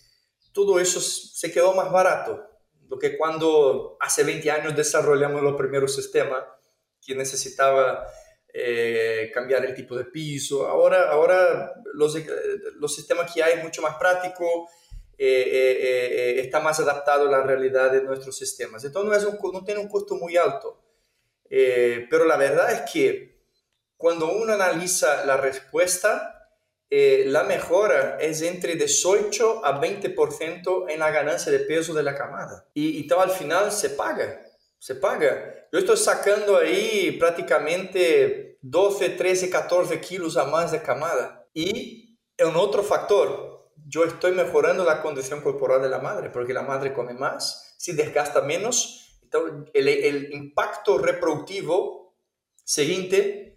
[0.53, 2.47] todo eso se quedó más barato.
[2.89, 6.43] Lo que cuando hace 20 años desarrollamos los primeros sistemas,
[7.05, 8.07] que necesitaba
[8.53, 10.67] eh, cambiar el tipo de piso.
[10.67, 12.17] Ahora, ahora los,
[12.77, 14.69] los sistemas que hay es mucho más práctico
[15.23, 18.83] eh, eh, eh, está más adaptado a la realidad de nuestros sistemas.
[18.87, 20.83] Entonces no, es un, no tiene un costo muy alto.
[21.47, 23.30] pero la verdad es que
[24.01, 26.49] cuando uno analiza la respuesta,
[26.89, 32.15] eh, la mejora es entre 18 a 20% en la ganancia de peso de la
[32.15, 32.67] camada.
[32.73, 34.43] Y, y al final se paga,
[34.79, 35.67] se paga.
[35.71, 41.47] Yo estoy sacando ahí prácticamente 12, 13, 14 kilos a más de camada.
[41.53, 46.63] Y un otro factor, yo estoy mejorando la condición corporal de la madre, porque la
[46.63, 49.21] madre come más, se desgasta menos,
[49.75, 52.17] el, el impacto reproductivo
[52.65, 53.50] siguiente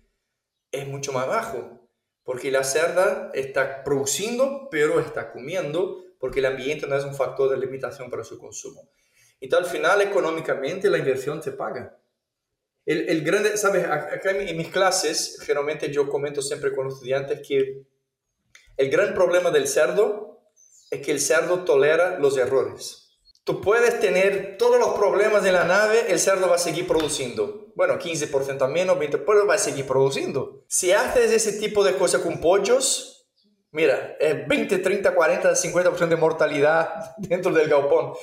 [0.74, 1.84] es mucho más bajo
[2.24, 7.50] porque la cerda está produciendo, pero está comiendo, porque el ambiente no es un factor
[7.50, 8.90] de limitación para su consumo.
[9.42, 12.00] Entonces, al final, económicamente, la inversión se paga.
[12.86, 13.86] El, el grande, ¿sabes?
[13.86, 17.84] Acá en mis clases, generalmente yo comento siempre con los estudiantes que
[18.78, 20.50] el gran problema del cerdo
[20.90, 23.18] es que el cerdo tolera los errores.
[23.44, 27.63] Tú puedes tener todos los problemas de la nave, el cerdo va a seguir produciendo.
[27.76, 30.64] Bueno, 15% a menos, 20%, pero va a seguir produciendo.
[30.68, 33.28] Si haces ese tipo de cosas con pollos,
[33.72, 38.14] mira, es 20, 30, 40, 50% de mortalidad dentro del galpón.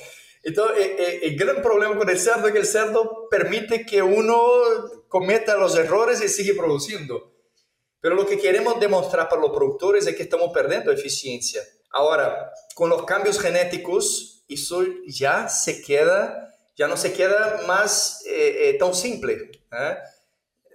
[0.43, 4.01] Entonces, eh, eh, el gran problema con el cerdo es que el cerdo permite que
[4.01, 4.39] uno
[5.07, 7.31] cometa los errores y sigue produciendo.
[7.99, 11.61] Pero lo que queremos demostrar para los productores es que estamos perdiendo eficiencia.
[11.91, 16.50] Ahora, con los cambios genéticos, eso ya se queda,
[16.81, 19.51] ya no se queda más eh, eh, tan simple.
[19.71, 19.97] ¿eh?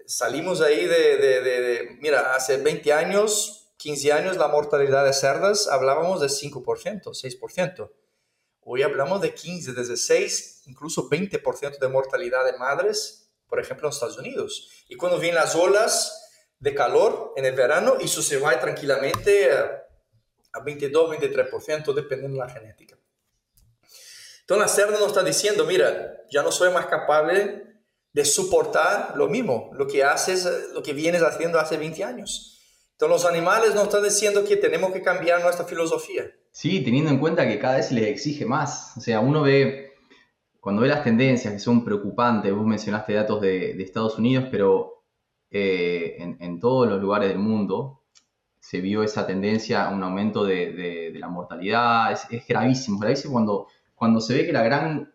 [0.06, 5.66] Salimos ahí de, de, de, mira, hace 20 años, 15 años, la mortalidad de cerdas
[5.66, 6.62] hablábamos de 5%,
[7.02, 7.90] 6%.
[8.60, 13.92] Hoy hablamos de 15, desde 6, incluso 20% de mortalidad de madres, por ejemplo, en
[13.92, 14.84] Estados Unidos.
[14.88, 19.50] Y cuando vienen las olas de calor en el verano, eso se va tranquilamente
[20.52, 22.96] a 22, 23%, dependiendo de la genética.
[24.48, 29.26] Entonces la cerda nos está diciendo, mira, ya no soy más capaz de soportar lo
[29.26, 32.60] mismo, lo que haces, lo que vienes haciendo hace 20 años.
[32.92, 36.30] Entonces los animales nos están diciendo que tenemos que cambiar nuestra filosofía.
[36.52, 38.96] Sí, teniendo en cuenta que cada vez les exige más.
[38.96, 39.94] O sea, uno ve,
[40.60, 45.02] cuando ve las tendencias que son preocupantes, vos mencionaste datos de, Estados Unidos, pero
[45.50, 48.04] eh, en, todos los lugares del mundo
[48.60, 52.12] se vio esa tendencia a un aumento de, la mortalidad.
[52.12, 55.12] Es, es gravísimo, gravísimo cuando cuando se ve que la gran,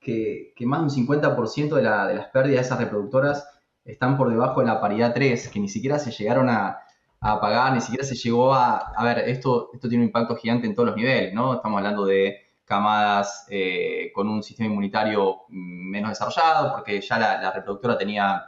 [0.00, 3.48] que, más de un 50% de, la, de, las pérdidas de esas reproductoras
[3.84, 6.80] están por debajo de la paridad 3, que ni siquiera se llegaron a,
[7.20, 8.92] a pagar, ni siquiera se llegó a...
[8.96, 11.54] A ver, esto, esto tiene un impacto gigante en todos los niveles, ¿no?
[11.54, 17.96] Estamos hablando de camadas eh, con un sistema inmunitario menos desarrollado, porque ya la, reproductora
[17.96, 18.44] tenía,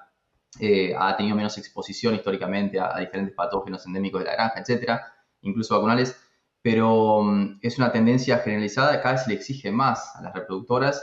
[0.59, 5.15] eh, ha tenido menos exposición históricamente a, a, diferentes patógenos endémicos de la granja, etcétera,
[5.43, 6.21] incluso vacunales
[6.71, 11.03] pero mm, es una tendencia generalizada, cada vez se le exige más a las reproductoras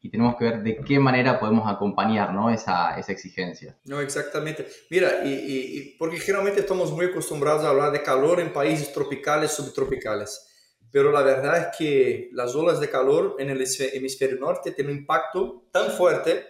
[0.00, 2.50] y tenemos que ver de qué manera podemos acompañar ¿no?
[2.50, 3.78] esa, esa exigencia.
[3.84, 4.68] No, exactamente.
[4.90, 9.50] Mira, y, y, porque generalmente estamos muy acostumbrados a hablar de calor en países tropicales,
[9.52, 10.46] subtropicales,
[10.92, 14.98] pero la verdad es que las olas de calor en el hemisferio norte tienen un
[15.00, 16.44] impacto tan fuerte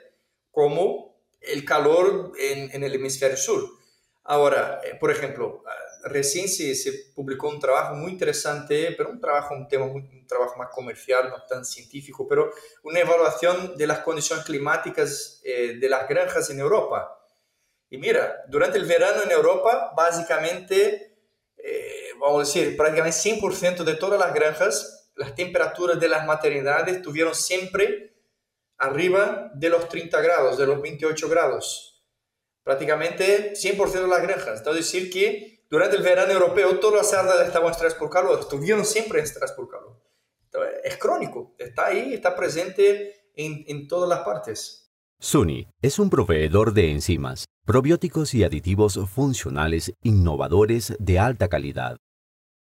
[0.50, 3.70] como el calor en, en el hemisferio sur.
[4.24, 5.62] Ahora, eh, por ejemplo,
[6.04, 10.26] recién se, se, publicó un trabajo muy interesante, pero un trabajo, un tema, muy, un
[10.26, 15.88] trabajo más comercial, no tan científico, pero una evaluación de las condiciones climáticas eh, de
[15.88, 17.14] las granjas en Europa.
[17.90, 21.18] Y mira, durante el verano en Europa, básicamente,
[21.56, 27.02] eh, vamos a decir, prácticamente 100% de todas las granjas, las temperaturas de las maternidades
[27.02, 28.14] tuvieron siempre
[28.78, 32.04] arriba de los 30 grados, de los 28 grados.
[32.62, 34.58] Prácticamente 100% de las granjas.
[34.58, 38.40] Entonces, decir que durante el verano europeo todas las cerdas estaban en estrés por calor,
[38.40, 40.00] estuvieron siempre en estrés por calor.
[40.82, 44.90] es crónico, está ahí, está presente en, en todas las partes.
[45.20, 51.96] Suni es un proveedor de enzimas, probióticos y aditivos funcionales innovadores de alta calidad.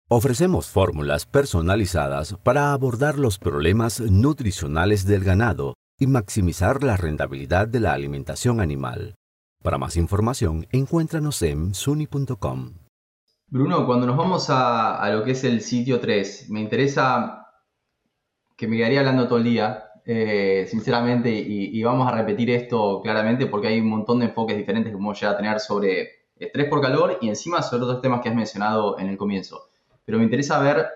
[0.10, 7.80] Ofrecemos fórmulas personalizadas para abordar los problemas nutricionales del ganado y maximizar la rentabilidad de
[7.80, 9.16] la alimentación animal.
[9.63, 12.83] Para más información, encuéntranos en suni.com.
[13.54, 17.45] Bruno, cuando nos vamos a, lo que es el sitio 3, me interesa
[18.58, 23.45] que me quedaría hablando todo el día, eh, sinceramente, y, vamos a repetir esto claramente
[23.45, 26.82] porque hay un montón de enfoques diferentes que podemos llegar a tener sobre estrés por
[26.82, 29.70] calor y encima sobre otros temas que has mencionado en el comienzo.
[30.04, 30.88] Pero me interesa ver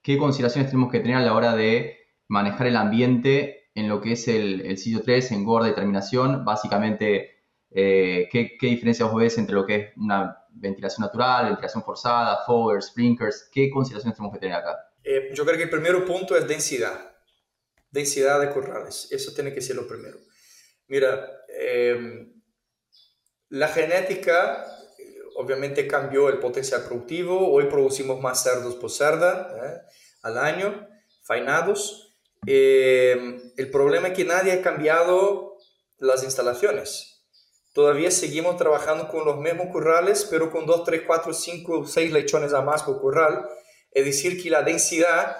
[0.00, 1.98] qué consideraciones tenemos que tener a la hora de
[2.28, 8.26] manejar el ambiente en lo que es el, sitio 3, engorda y terminación, básicamente eh,
[8.32, 12.86] ¿qué, ¿qué, diferencia vos ves entre lo que es una ventilación natural, ventilación forzada, foggers,
[12.88, 13.48] sprinklers?
[13.52, 14.76] ¿Qué consideraciones tenemos que tener acá?
[15.02, 17.12] Eh, yo creo que el primer punto es densidad.
[17.90, 19.08] Densidad de corrales.
[19.10, 20.18] Eso tiene que ser lo primero.
[20.86, 22.40] Mira, em,
[23.48, 24.64] la genética,
[25.36, 29.80] obviamente cambió el potencial productivo, hoy producimos más cerdos por cerda ¿eh?
[30.22, 30.88] al año,
[31.22, 32.16] fainados.
[32.46, 35.56] Eh, el problema es que nadie ha cambiado
[35.98, 37.09] las instalaciones.
[37.72, 42.52] Todavía seguimos trabajando con los mismos currales, pero con 2, 3, 4, 5, 6 lechones
[42.52, 43.48] a más por curral.
[43.92, 45.36] Es decir, que la densidad,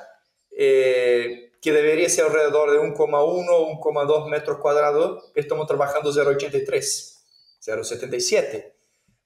[0.50, 7.18] eh, que debería ser alrededor de 1,1 o 1,2 metros cuadrados, estamos trabajando 0,83,
[7.60, 8.80] 0,77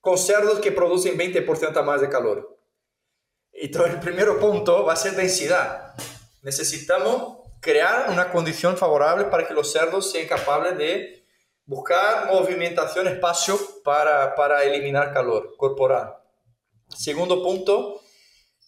[0.05, 2.59] con cerdos que producen 20% más de calor.
[3.51, 5.95] Entonces, el primer punto va a ser densidad.
[6.43, 11.24] Necesitamos crear una condición favorable para que los cerdos sean capaces de
[11.67, 16.17] buscar movimentación, espacio para, para eliminar calor corporal.
[16.89, 18.01] Segundo punto,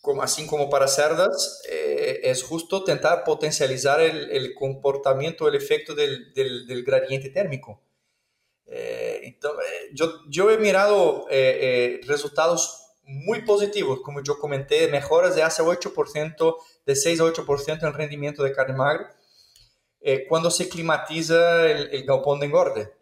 [0.01, 5.95] como, así como para cerdas, eh, es justo intentar potencializar el, el comportamiento, el efecto
[5.95, 7.83] del, del, gradiente térmico.
[8.67, 15.37] Eh, entonces, yo, yo he mirado eh, eh, resultados muy positivos, como yo comenté, mejoras
[15.37, 19.15] de hace 8%, de 6 a 8% en rendimiento de carne magra,
[20.29, 22.93] cuando se climatiza el, el, galpón de engorde.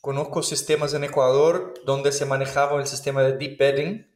[0.00, 4.10] conozco sistemas en Ecuador donde se manejaba el sistema de deep bedding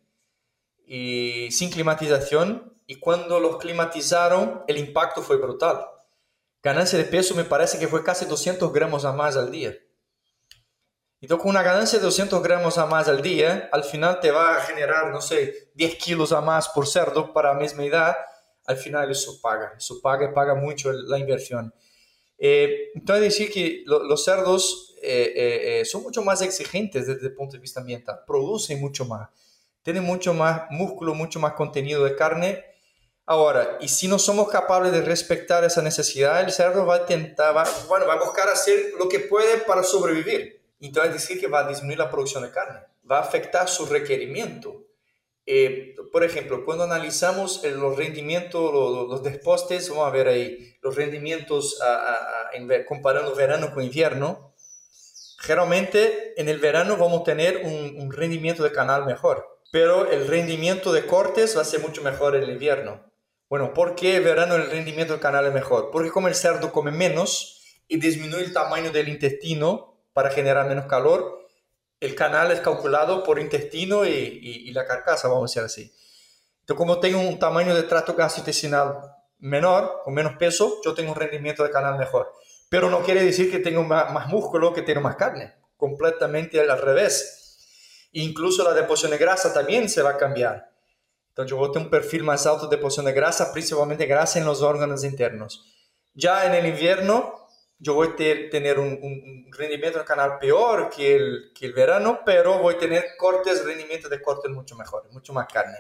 [0.87, 5.87] y sin climatización, y cuando los climatizaron, el impacto fue brutal
[6.65, 9.75] ganancia de peso me parece que fue casi 200 gramos a más al día.
[11.21, 14.57] Entonces, con una ganancia de 200 gramos a más al día, al final te va
[14.57, 18.17] a generar, no sé, 10 kilos a más por cerdo para la misma edad.
[18.67, 21.75] Al final eso paga, eso paga, paga mucho la inversión.
[22.39, 27.35] Eh, entonces, decir que los cerdos eh, eh, eh, son mucho más exigentes desde el
[27.35, 29.29] punto de vista ambiental, producen mucho más,
[29.83, 32.65] tienen mucho más músculo, mucho más contenido de carne
[33.27, 37.67] Ahora, y si no somos capaces de respetar esa necesidad, el cerdo va a intentar,
[37.89, 40.63] bueno, va a buscar hacer lo que puede para sobrevivir.
[40.79, 44.85] Entonces, decir que va a disminuir la producción de carne, va a afectar su requerimiento.
[45.47, 50.97] Eh, por ejemplo, cuando analizamos los rendimientos, los, los, despostes, vamos a ver ahí los
[50.97, 54.55] rendimientos a, a, en, comparando verano con invierno.
[55.39, 60.93] Generalmente en el verano vamos a tener un, rendimiento de canal mejor, pero el rendimiento
[60.93, 63.13] de cortes va a ser mucho mejor en el invierno.
[63.51, 65.91] Bueno, ¿por qué verano el rendimiento del canal es mejor?
[65.93, 70.87] Porque como el cerdo come menos y disminuye el tamaño del intestino para generar menos
[70.87, 71.44] calor,
[72.01, 75.93] el canal es calculado por intestino y, la carcasa, vamos a decir así.
[76.61, 81.19] Entonces, como tengo un tamaño de trato gastrointestinal menor, con menos peso, yo tengo un
[81.19, 82.33] rendimiento de canal mejor.
[82.69, 85.55] Pero no quiere decir que tengo más, más músculo, que tengo más carne.
[85.77, 88.09] Completamente al revés.
[88.13, 90.71] Incluso la deposición de grasa también se va a cambiar.
[91.31, 94.39] Entonces yo voy a tener un perfil más alto de deposición de grasa, principalmente grasa
[94.39, 95.65] en los órganos internos.
[96.15, 97.44] Ya en el invierno
[97.79, 102.59] yo voy a tener un, rendimiento del canal peor que el, que el verano, pero
[102.59, 105.79] voy a tener cortes, rendimiento de cortes mucho mejor, mucho más carne.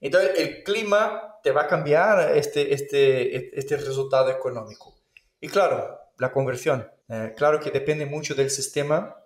[0.00, 4.94] Entonces el clima te va a cambiar este, este, este resultado económico.
[5.40, 6.90] Y claro, la conversión.
[7.08, 9.16] Eh, claro que depende mucho del sistema.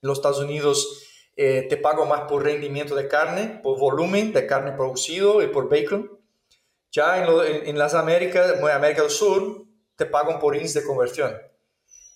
[0.00, 1.02] Los Estados Unidos
[1.34, 5.68] eh, te pago más por rendimiento de carne, por volumen de carne producido y por
[5.68, 6.18] bacon.
[6.92, 9.65] Ya en, en, en las Américas, en América del Sur,
[9.96, 11.36] te pagan por índice de conversión.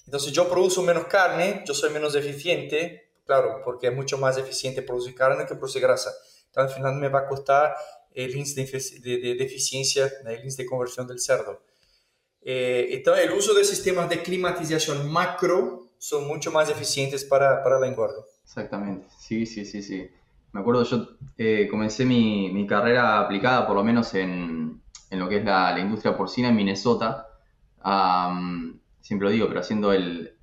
[0.06, 4.82] Entonces yo produzo menos carne, yo soy menos eficiente, claro, porque es mucho más eficiente
[4.82, 6.10] producir carne que producir grasa.
[6.46, 7.74] Entonces al final me va a costar
[8.12, 8.64] el índice
[9.00, 11.62] de, de, de eficiencia, el índice de conversión del cerdo.
[12.42, 17.78] Eh, entonces el uso de sistemas de climatización macro son mucho más eficientes para, para
[17.78, 18.24] la engorda.
[18.42, 20.10] Exactamente, sí, sí, sí, sí.
[20.52, 21.08] Me acuerdo, yo
[21.38, 25.70] eh, comencé mi, mi, carrera aplicada, por lo menos en, en lo que es la,
[25.70, 27.28] la, industria porcina en Minnesota.
[29.00, 30.34] Siempre lo digo, pero haciendo el,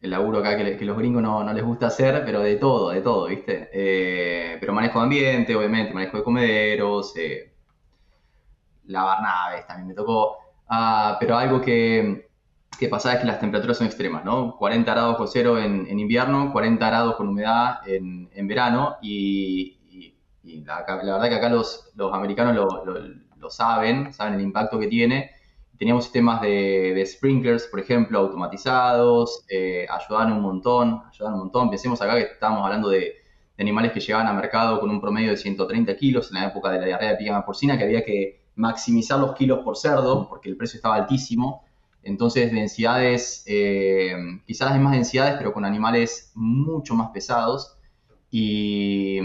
[0.00, 3.00] el laburo acá que, los gringos no, no, les gusta hacer, pero de todo, de
[3.00, 3.68] todo, ¿viste?
[3.72, 7.54] Eh, pero manejo de ambiente, obviamente, manejo de comederos, eh,
[8.86, 10.38] lavar naves también me tocó.
[10.70, 12.28] Uh, pero algo que,
[12.78, 14.56] que pasaba es que las temperaturas son extremas, ¿no?
[14.56, 19.76] 40 grados con cero en, en invierno, 40 grados con humedad en, en verano y,
[20.64, 22.84] la, verdad que acá los, los americanos lo,
[23.36, 25.30] lo, saben, saben el impacto que tiene.
[25.80, 31.70] Teníamos sistemas de, sprinklers, por ejemplo, automatizados, eh, ayudaban un montón, ayudaban un montón.
[31.70, 33.16] Pensemos acá que estábamos hablando de,
[33.58, 36.78] animales que llegaban a mercado con un promedio de 130 kilos en la época de
[36.80, 40.56] la diarrea de pígama porcina, que había que maximizar los kilos por cerdo, porque el
[40.56, 41.64] precio estaba altísimo
[42.02, 44.14] entonces, densidades, eh,
[44.46, 47.76] quizás hay más densidades, pero con animales mucho más pesados.
[48.30, 49.18] Y,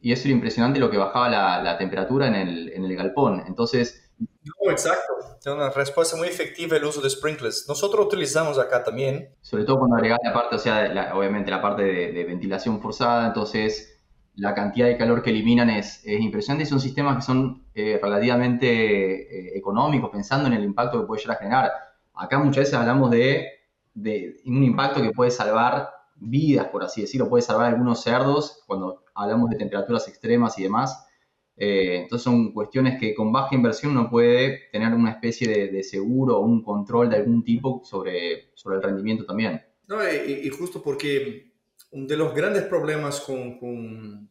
[0.00, 3.44] y eso era impresionante lo que bajaba la, la temperatura en el, en el, galpón.
[3.46, 4.10] Entonces,
[4.46, 5.14] No, exacto.
[5.40, 7.66] Es una respuesta muy efectiva el uso de sprinklers.
[7.68, 9.30] Nosotros utilizamos acá también.
[9.40, 14.00] Sobre todo cuando agregas la parte, o sea, obviamente la parte de, ventilación forzada, entonces
[14.36, 18.66] la cantidad de calor que eliminan es, impresionante y son sistemas que son eh, relativamente
[18.68, 21.72] eh, económicos, pensando en el impacto que puede llegar a generar.
[22.14, 23.48] Acá muchas veces hablamos de,
[23.94, 29.02] de un impacto que puede salvar vidas, por así decirlo, puede salvar algunos cerdos cuando
[29.14, 31.05] hablamos de temperaturas extremas y demás
[31.56, 36.36] eh, entonces son cuestiones que con baja inversión uno puede tener una especie de, seguro
[36.36, 39.64] o un control de algún tipo sobre, sobre el rendimiento también.
[39.88, 41.52] No, y, justo porque
[41.92, 44.28] uno de los grandes problemas con, con,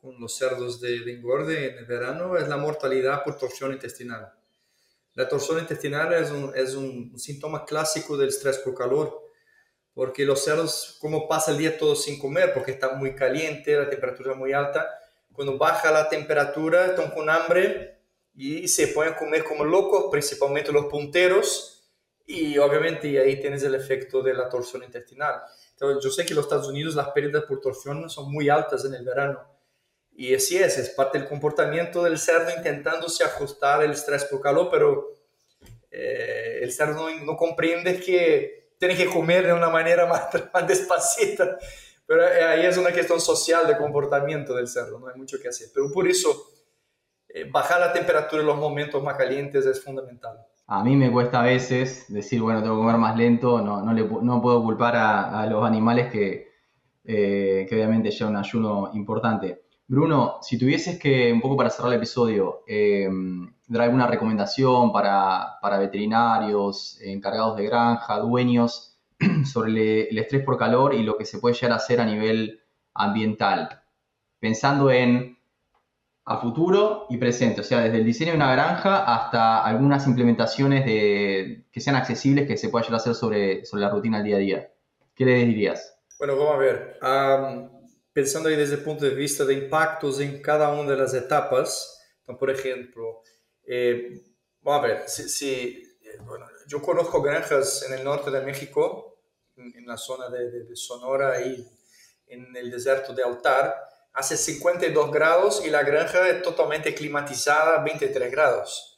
[0.00, 4.32] con los cerdos de, de, engorde en el verano es la mortalidad por torsión intestinal.
[5.14, 9.22] La torsión intestinal es un, es un síntoma clásico del estrés por calor,
[9.94, 13.88] porque los cerdos, como pasa el día todo sin comer, porque está muy caliente, la
[13.88, 14.86] temperatura muy alta,
[15.36, 18.00] cuando baja la temperatura, están con hambre
[18.34, 21.76] y se ponen a comer como locos, principalmente los punteros,
[22.26, 25.42] y obviamente ahí tienes el efecto de la torsión intestinal.
[25.70, 28.84] Entonces, yo sé que en los Estados Unidos las pérdidas por torsión son muy altas
[28.84, 29.40] en el verano.
[30.12, 34.68] Y así es, es parte del comportamiento del cerdo intentándose ajustar el estrés por calor,
[34.70, 35.14] pero
[35.90, 40.66] eh, el cerdo no, no, comprende que tiene que comer de una manera más, más
[40.66, 41.58] despacita
[42.06, 45.48] pero eh, ahí es una cuestión social de comportamiento del cerdo, no hay mucho que
[45.48, 45.68] hacer.
[45.74, 46.34] Pero por eso,
[47.28, 50.38] eh, bajar la temperatura en los momentos más calientes es fundamental.
[50.68, 53.92] A mí me cuesta a veces decir, bueno, tengo que comer más lento, no, no,
[53.92, 56.48] le, no puedo culpar a, a los animales que,
[57.04, 59.64] eh, que obviamente llevan un ayuno importante.
[59.88, 62.64] Bruno, si tuvieses que, un poco para cerrar el episodio,
[63.68, 68.95] dar alguna recomendación para, para veterinarios, encargados de granja, dueños,
[69.44, 72.62] sobre el estrés por calor y lo que se puede llegar a hacer a nivel
[72.94, 73.82] ambiental,
[74.38, 75.36] pensando en
[76.28, 80.84] a futuro y presente, o sea, desde el diseño de una granja hasta algunas implementaciones
[80.84, 84.26] de, que sean accesibles que se pueda llegar a hacer sobre, sobre la rutina del
[84.26, 84.72] día a día.
[85.14, 85.96] ¿Qué le dirías?
[86.18, 86.98] Bueno, vamos a ver.
[88.12, 91.96] pensando ahí desde el punto de vista de impactos en cada una de las etapas,
[92.38, 93.22] por ejemplo,
[93.64, 94.20] eh,
[94.62, 95.82] vamos a ver, si, si
[96.26, 99.18] bueno, yo conozco granjas en el norte de México,
[99.56, 101.66] en, la zona de, Sonora y
[102.26, 103.74] en el desierto de Altar,
[104.12, 108.92] hace 52 grados y la granja es totalmente climatizada a 23 grados.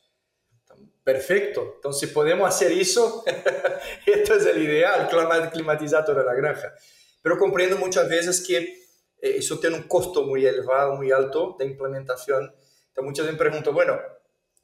[1.04, 1.74] Perfecto.
[1.76, 3.24] Entonces, podemos hacer eso,
[4.06, 5.08] esto es el ideal,
[5.50, 6.74] climatizar toda la granja.
[7.22, 8.76] Pero comprendo muchas veces que eh,
[9.20, 12.44] eso tiene un costo muy elevado, muy alto de implementación.
[12.44, 13.98] Entonces, muchas veces me pregunto, bueno,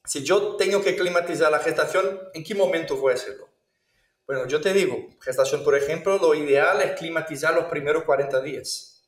[0.05, 3.49] si yo tengo que climatizar la gestación, ¿en qué momento voy a hacerlo?
[4.27, 9.07] Bueno, yo te digo, gestación, por ejemplo, lo ideal es climatizar los primeros 40 días,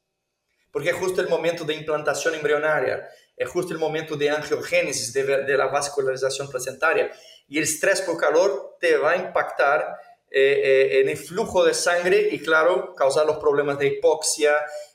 [0.70, 5.56] porque es justo el momento de implantación embrionaria, es justo el momento de angiogénesis, de,
[5.56, 7.12] la vascularización placentaria,
[7.48, 9.98] y el estrés por calor te va a impactar
[10.30, 14.54] eh, eh, en el flujo de sangre y, claro, causar los problemas de hipoxia,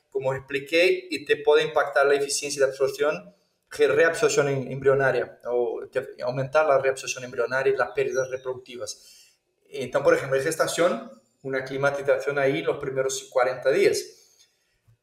[0.10, 3.36] como expliqué, y te puede impactar la eficiencia de absorción
[3.72, 5.82] reabsorción em, embrionaria o
[6.24, 9.38] aumentar la reabsorción embrionaria y las pérdidas reproductivas.
[9.70, 14.04] Entonces, por ejemplo, gestación, una climatización ahí los primeros 40 días.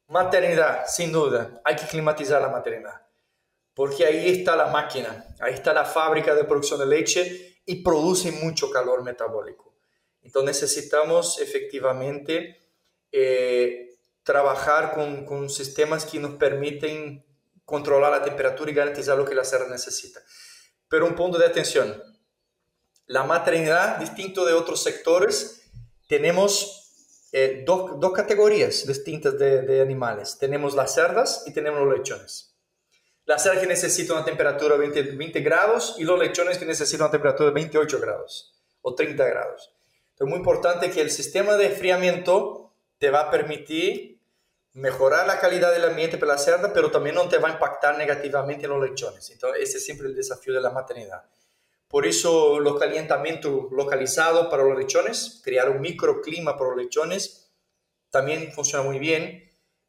[0.08, 3.06] Maternidad, sin duda, hay que climatizar la maternidad,
[3.74, 8.32] porque ahí está la máquina, ahí está la fábrica de producción de leche y produce
[8.32, 9.76] mucho calor metabólico.
[10.22, 12.70] Entonces necesitamos efectivamente
[13.12, 17.27] eh, trabajar con, con sistemas que nos permiten
[17.68, 20.22] controlar la temperatura y garantizar lo que la cerda necesita.
[20.88, 22.02] Pero un punto de atención,
[23.04, 25.68] la maternidad, distinto de otros sectores,
[26.08, 30.38] tenemos eh, dos, dos, categorías distintas de, animales.
[30.38, 32.56] Tenemos las cerdas y tenemos los lechones.
[33.26, 37.02] Las cerdas que necesitan una temperatura de 20, 20 grados y los lechones que necesitan
[37.02, 39.74] una temperatura de 28 grados o 30 grados.
[40.18, 44.17] Es muy importante que el sistema de enfriamiento te va a permitir
[44.78, 47.98] mejorar la calidad del ambiente para la cerda, pero también no te va a impactar
[47.98, 49.28] negativamente en los lechones.
[49.30, 51.24] Entonces, ese es siempre el desafío de la maternidad.
[51.88, 57.50] Por eso, los calentamientos localizados para los lechones, crear un microclima para los lechones,
[58.10, 59.44] también funciona muy bien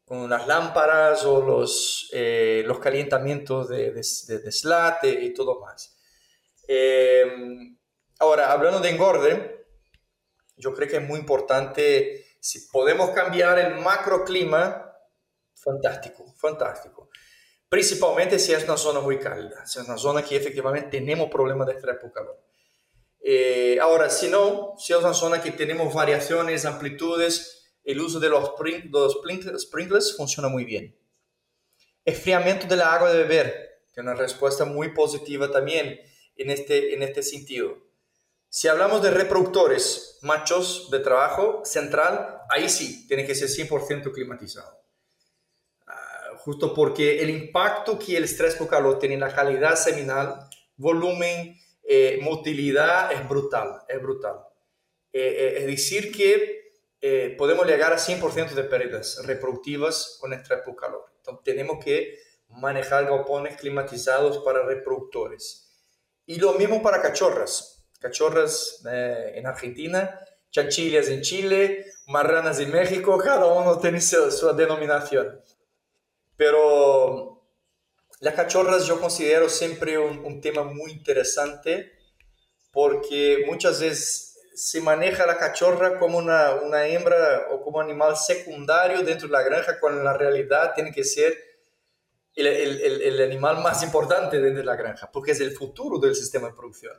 [0.06, 5.98] con las lámparas o los, eh, los calentamientos de, de, de, slat y todo más.
[6.68, 7.26] Eh,
[8.18, 9.66] ahora, hablando de engorde,
[10.58, 14.94] yo creo que es muy importante si podemos cambiar el macroclima,
[15.56, 17.10] fantástico, fantástico.
[17.68, 21.68] Principalmente si es una zona muy cálida, si es una zona que efectivamente tenemos problemas
[21.68, 22.44] de estrés por calor.
[23.22, 28.30] Eh, ahora, si no, si es una zona que tenemos variaciones, amplitudes, el uso de
[28.30, 28.54] los,
[28.90, 29.22] los
[29.62, 30.98] sprinklers funciona muy bien.
[32.06, 36.00] Enfriamiento de la agua de beber, que es una respuesta muy positiva también.
[36.38, 37.89] en este, en este sentido.
[38.52, 44.76] Si hablamos de reproductores machos de trabajo central, ahí sí, tiene que ser 100% climatizado.
[45.86, 50.50] Ah, justo porque el impacto que el estrés por calor tiene en la calidad seminal,
[50.78, 54.40] volumen, eh, motilidad es brutal, es brutal.
[55.14, 56.58] Eh, eh, es decir que
[57.38, 61.06] podemos llegar a 100% de pérdidas reproductivas con estrés por calor.
[61.18, 62.18] Entonces tenemos que
[62.50, 65.72] manejar galpones climatizados para reproductores.
[66.26, 70.20] Y lo mismo para cachorras cachorras eh, en Argentina,
[70.52, 75.40] chanchillas en Chile, marranas en México, cada uno tiene su, denominación.
[76.36, 77.44] Pero
[78.22, 81.92] las cachorras yo considero siempre un, tema muy interesante
[82.72, 89.04] porque muchas veces se maneja la cachorra como una, una, hembra o como animal secundario
[89.04, 91.38] dentro de la granja, cuando en la realidad tiene que ser
[92.36, 92.48] el,
[93.02, 96.54] el, animal más importante dentro de la granja, porque es el futuro del sistema de
[96.54, 96.98] producción.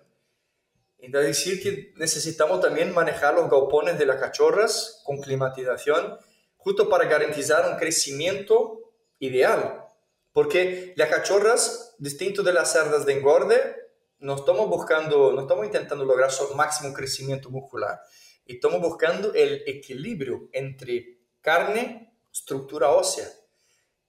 [1.01, 6.19] Es decir que necesitamos también manejar los galpones de las cachorras con climatización,
[6.57, 9.87] justo para garantizar un crecimiento ideal.
[10.33, 13.77] Porque las cachorras, distinto de las cerdas de engorde,
[14.19, 18.01] no estamos buscando, no estamos intentando lograr su máximo crecimiento muscular.
[18.45, 23.27] Estamos buscando el equilibrio entre carne, estructura ósea.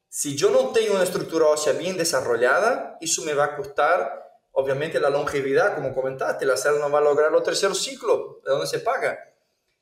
[0.10, 5.00] Si yo no tengo una estructura ósea bien desarrollada, eso me va a costar obviamente
[5.00, 8.68] la longevidad, como comentaste, la célula no va a lograr el tercer ciclo, ¿de dónde
[8.68, 9.20] se paga?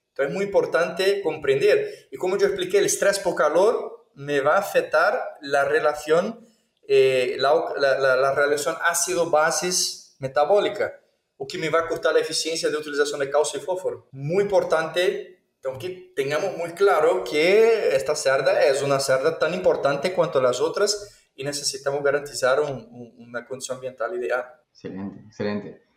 [0.09, 2.07] Entonces es muy importante comprender.
[2.11, 6.45] Y como yo expliqué, el estrés por calor me va a afectar la relación,
[6.88, 10.99] eh, la, la, la, relación ácido-bases metabólica,
[11.38, 14.07] o que me va a costar la eficiencia de utilización de calcio y fósforo.
[14.11, 15.39] Muy importante
[15.80, 21.15] que tengamos muy claro que esta cerda es una cerda tan importante cuanto las otras
[21.36, 24.59] y necesitamos garantizar una condición ambiental ideal.
[24.72, 25.89] Excelente, excelente.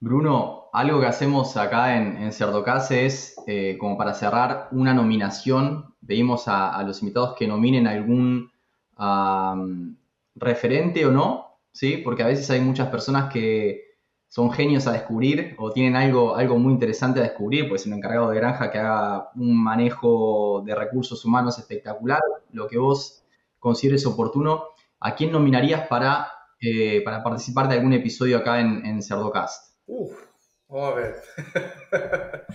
[0.00, 5.94] Bruno, algo que hacemos acá en, en Cerdocase es, eh, como para cerrar, una nominación.
[6.06, 8.52] Pedimos a, los invitados que nominen algún
[10.34, 11.98] referente o no, ¿sí?
[11.98, 13.88] Porque a veces hay muchas personas que
[14.28, 18.30] son genios a descubrir o tienen algo, algo muy interesante a descubrir, pues un encargado
[18.30, 22.20] de granja que haga un manejo de recursos humanos espectacular,
[22.52, 23.24] lo que vos
[23.58, 24.64] consideres oportuno.
[25.00, 26.28] ¿A quién nominarías para
[26.60, 29.76] eh, para participar de algún episodio acá en, en Cerdocast?
[29.86, 30.18] Uf,
[30.66, 31.14] vamos a ver.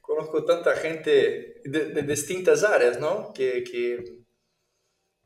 [0.00, 3.32] Conozco tanta gente de, distintas áreas, ¿no?
[3.32, 4.22] Que, que,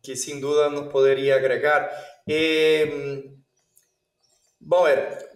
[0.03, 1.91] que, sin duda nos podría agregar.
[2.27, 3.25] Eh,
[4.59, 5.29] vamos a ver,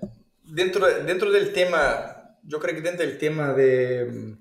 [0.42, 4.36] dentro, dentro del tema, yo creo que dentro del tema de,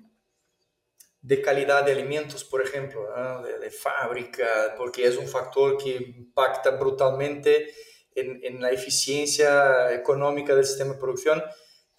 [1.20, 3.08] de calidad de alimentos, por ejemplo,
[3.42, 7.72] de, de, fábrica, porque es un factor que impacta brutalmente
[8.14, 11.42] en, la eficiencia económica del sistema de producción.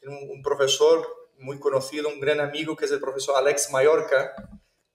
[0.03, 1.07] Un, un, profesor
[1.39, 4.33] muy conocido, un gran amigo, que es el profesor Alex Mallorca,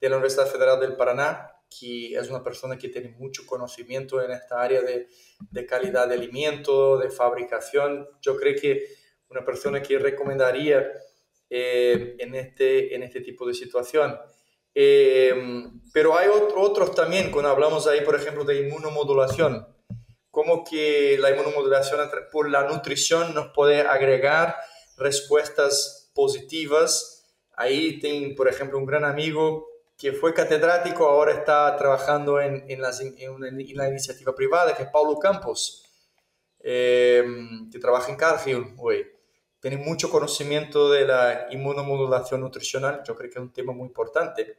[0.01, 4.31] de la Universidad Federal del Paraná, que es una persona que tiene mucho conocimiento en
[4.31, 5.09] esta área de,
[5.51, 8.09] de calidad de alimento, de fabricación.
[8.21, 8.87] Yo creo que
[9.29, 10.91] una persona que recomendaría
[11.51, 14.19] eh, en, este, en este tipo de situación.
[14.75, 15.35] Eh,
[15.93, 19.67] pero hay otros también, cuando hablamos ahí, por ejemplo, de inmunomodulación,
[20.31, 24.57] como que la inmunomodulación por la nutrición nos puede agregar
[24.97, 27.25] respuestas positivas.
[27.57, 29.67] Ahí tengo, por ejemplo, un gran amigo
[29.97, 35.83] que fue catedrático, ahora está trabajando en, en, la iniciativa privada, que es Paulo Campos,
[36.61, 37.25] eh,
[37.73, 39.05] que trabaja en Cargill hoy.
[39.61, 44.59] Tiene mucho conocimiento de la inmunomodulación nutricional, yo creo que es un tema muy importante,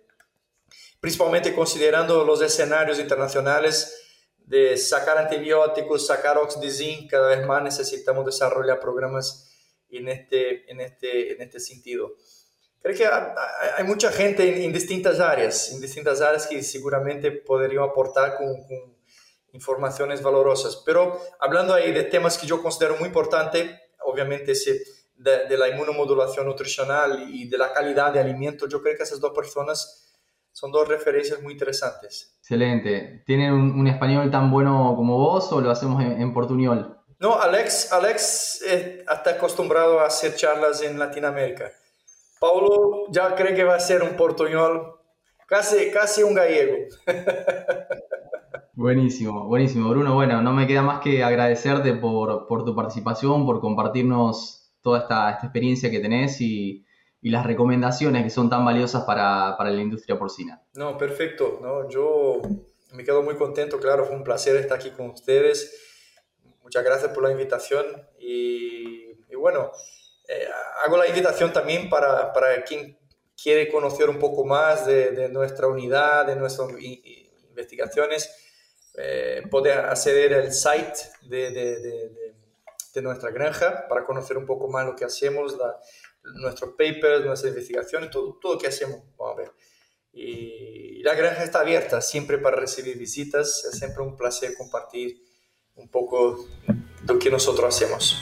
[1.00, 4.09] principalmente considerando los escenarios internacionales
[4.50, 9.48] de sacar antibióticos, sacar oxidizin, cada vez más necesitamos desarrollar programas
[9.92, 12.16] en este, en este, en este sentido.
[12.82, 18.38] Creo que hay mucha gente en, distintas áreas, en distintas áreas que seguramente podrían aportar
[18.38, 18.98] con,
[19.52, 20.82] informaciones valorosas.
[20.84, 23.70] Pero hablando ahí de temas que yo considero muy importantes,
[24.04, 24.82] obviamente ese
[25.16, 29.20] de, de, la inmunomodulación nutricional y de la calidad de alimento, yo creo que esas
[29.20, 30.09] dos personas
[30.60, 32.36] son dos referencias muy interesantes.
[32.40, 33.24] Excelente.
[33.26, 36.98] ¿Tienen un, español tan bueno como vos o lo hacemos en, portuñol?
[37.18, 41.72] No, Alex, Alex eh, está acostumbrado a hacer charlas en Latinoamérica.
[42.42, 45.00] Paulo ya cree que va a ser un portuñol,
[45.48, 46.76] casi, casi un gallego.
[48.74, 50.14] Buenísimo, buenísimo, Bruno.
[50.16, 55.32] Bueno, no me queda más que agradecerte por, por tu participación, por compartirnos toda esta,
[55.32, 56.86] esta experiencia que tenés y,
[57.22, 60.64] y las recomendaciones que son tan valiosas para, para, la industria porcina.
[60.74, 61.60] No, perfecto.
[61.62, 62.42] No, yo
[62.94, 65.86] me quedo muy contento, claro, fue un placer estar aquí con ustedes.
[66.64, 67.86] Muchas gracias por la invitación
[68.20, 68.90] y
[69.40, 69.72] bueno,
[70.28, 70.48] eh,
[70.86, 73.00] hago la invitación también para, para, quien
[73.42, 76.70] quiere conocer un poco más de, de nuestra unidad, de nuestras
[77.50, 78.30] investigaciones,
[78.96, 81.80] eh, puede acceder al site de, de,
[82.94, 85.58] de, nuestra granja para conocer un poco más lo que hacemos,
[86.24, 89.00] nuestros papers, nuestras investigaciones, todo, todo lo que hacemos.
[89.18, 89.52] Vamos a ver.
[90.12, 93.66] Y la granja está abierta siempre para recibir visitas.
[93.66, 95.22] Es siempre un placer compartir
[95.76, 96.46] un poco
[97.08, 98.18] lo que nosotros hacemos.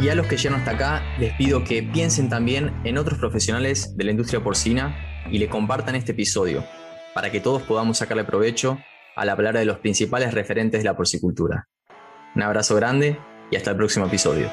[0.00, 3.96] Y a los que llegan hasta acá, les pido que piensen también en otros profesionales
[3.96, 6.64] de la industria porcina y le compartan este episodio
[7.14, 8.78] para que todos podamos sacarle provecho
[9.16, 11.68] a la palabra de los principales referentes de la porcicultura.
[12.34, 13.18] Un abrazo grande
[13.50, 14.50] y hasta el próximo episodio.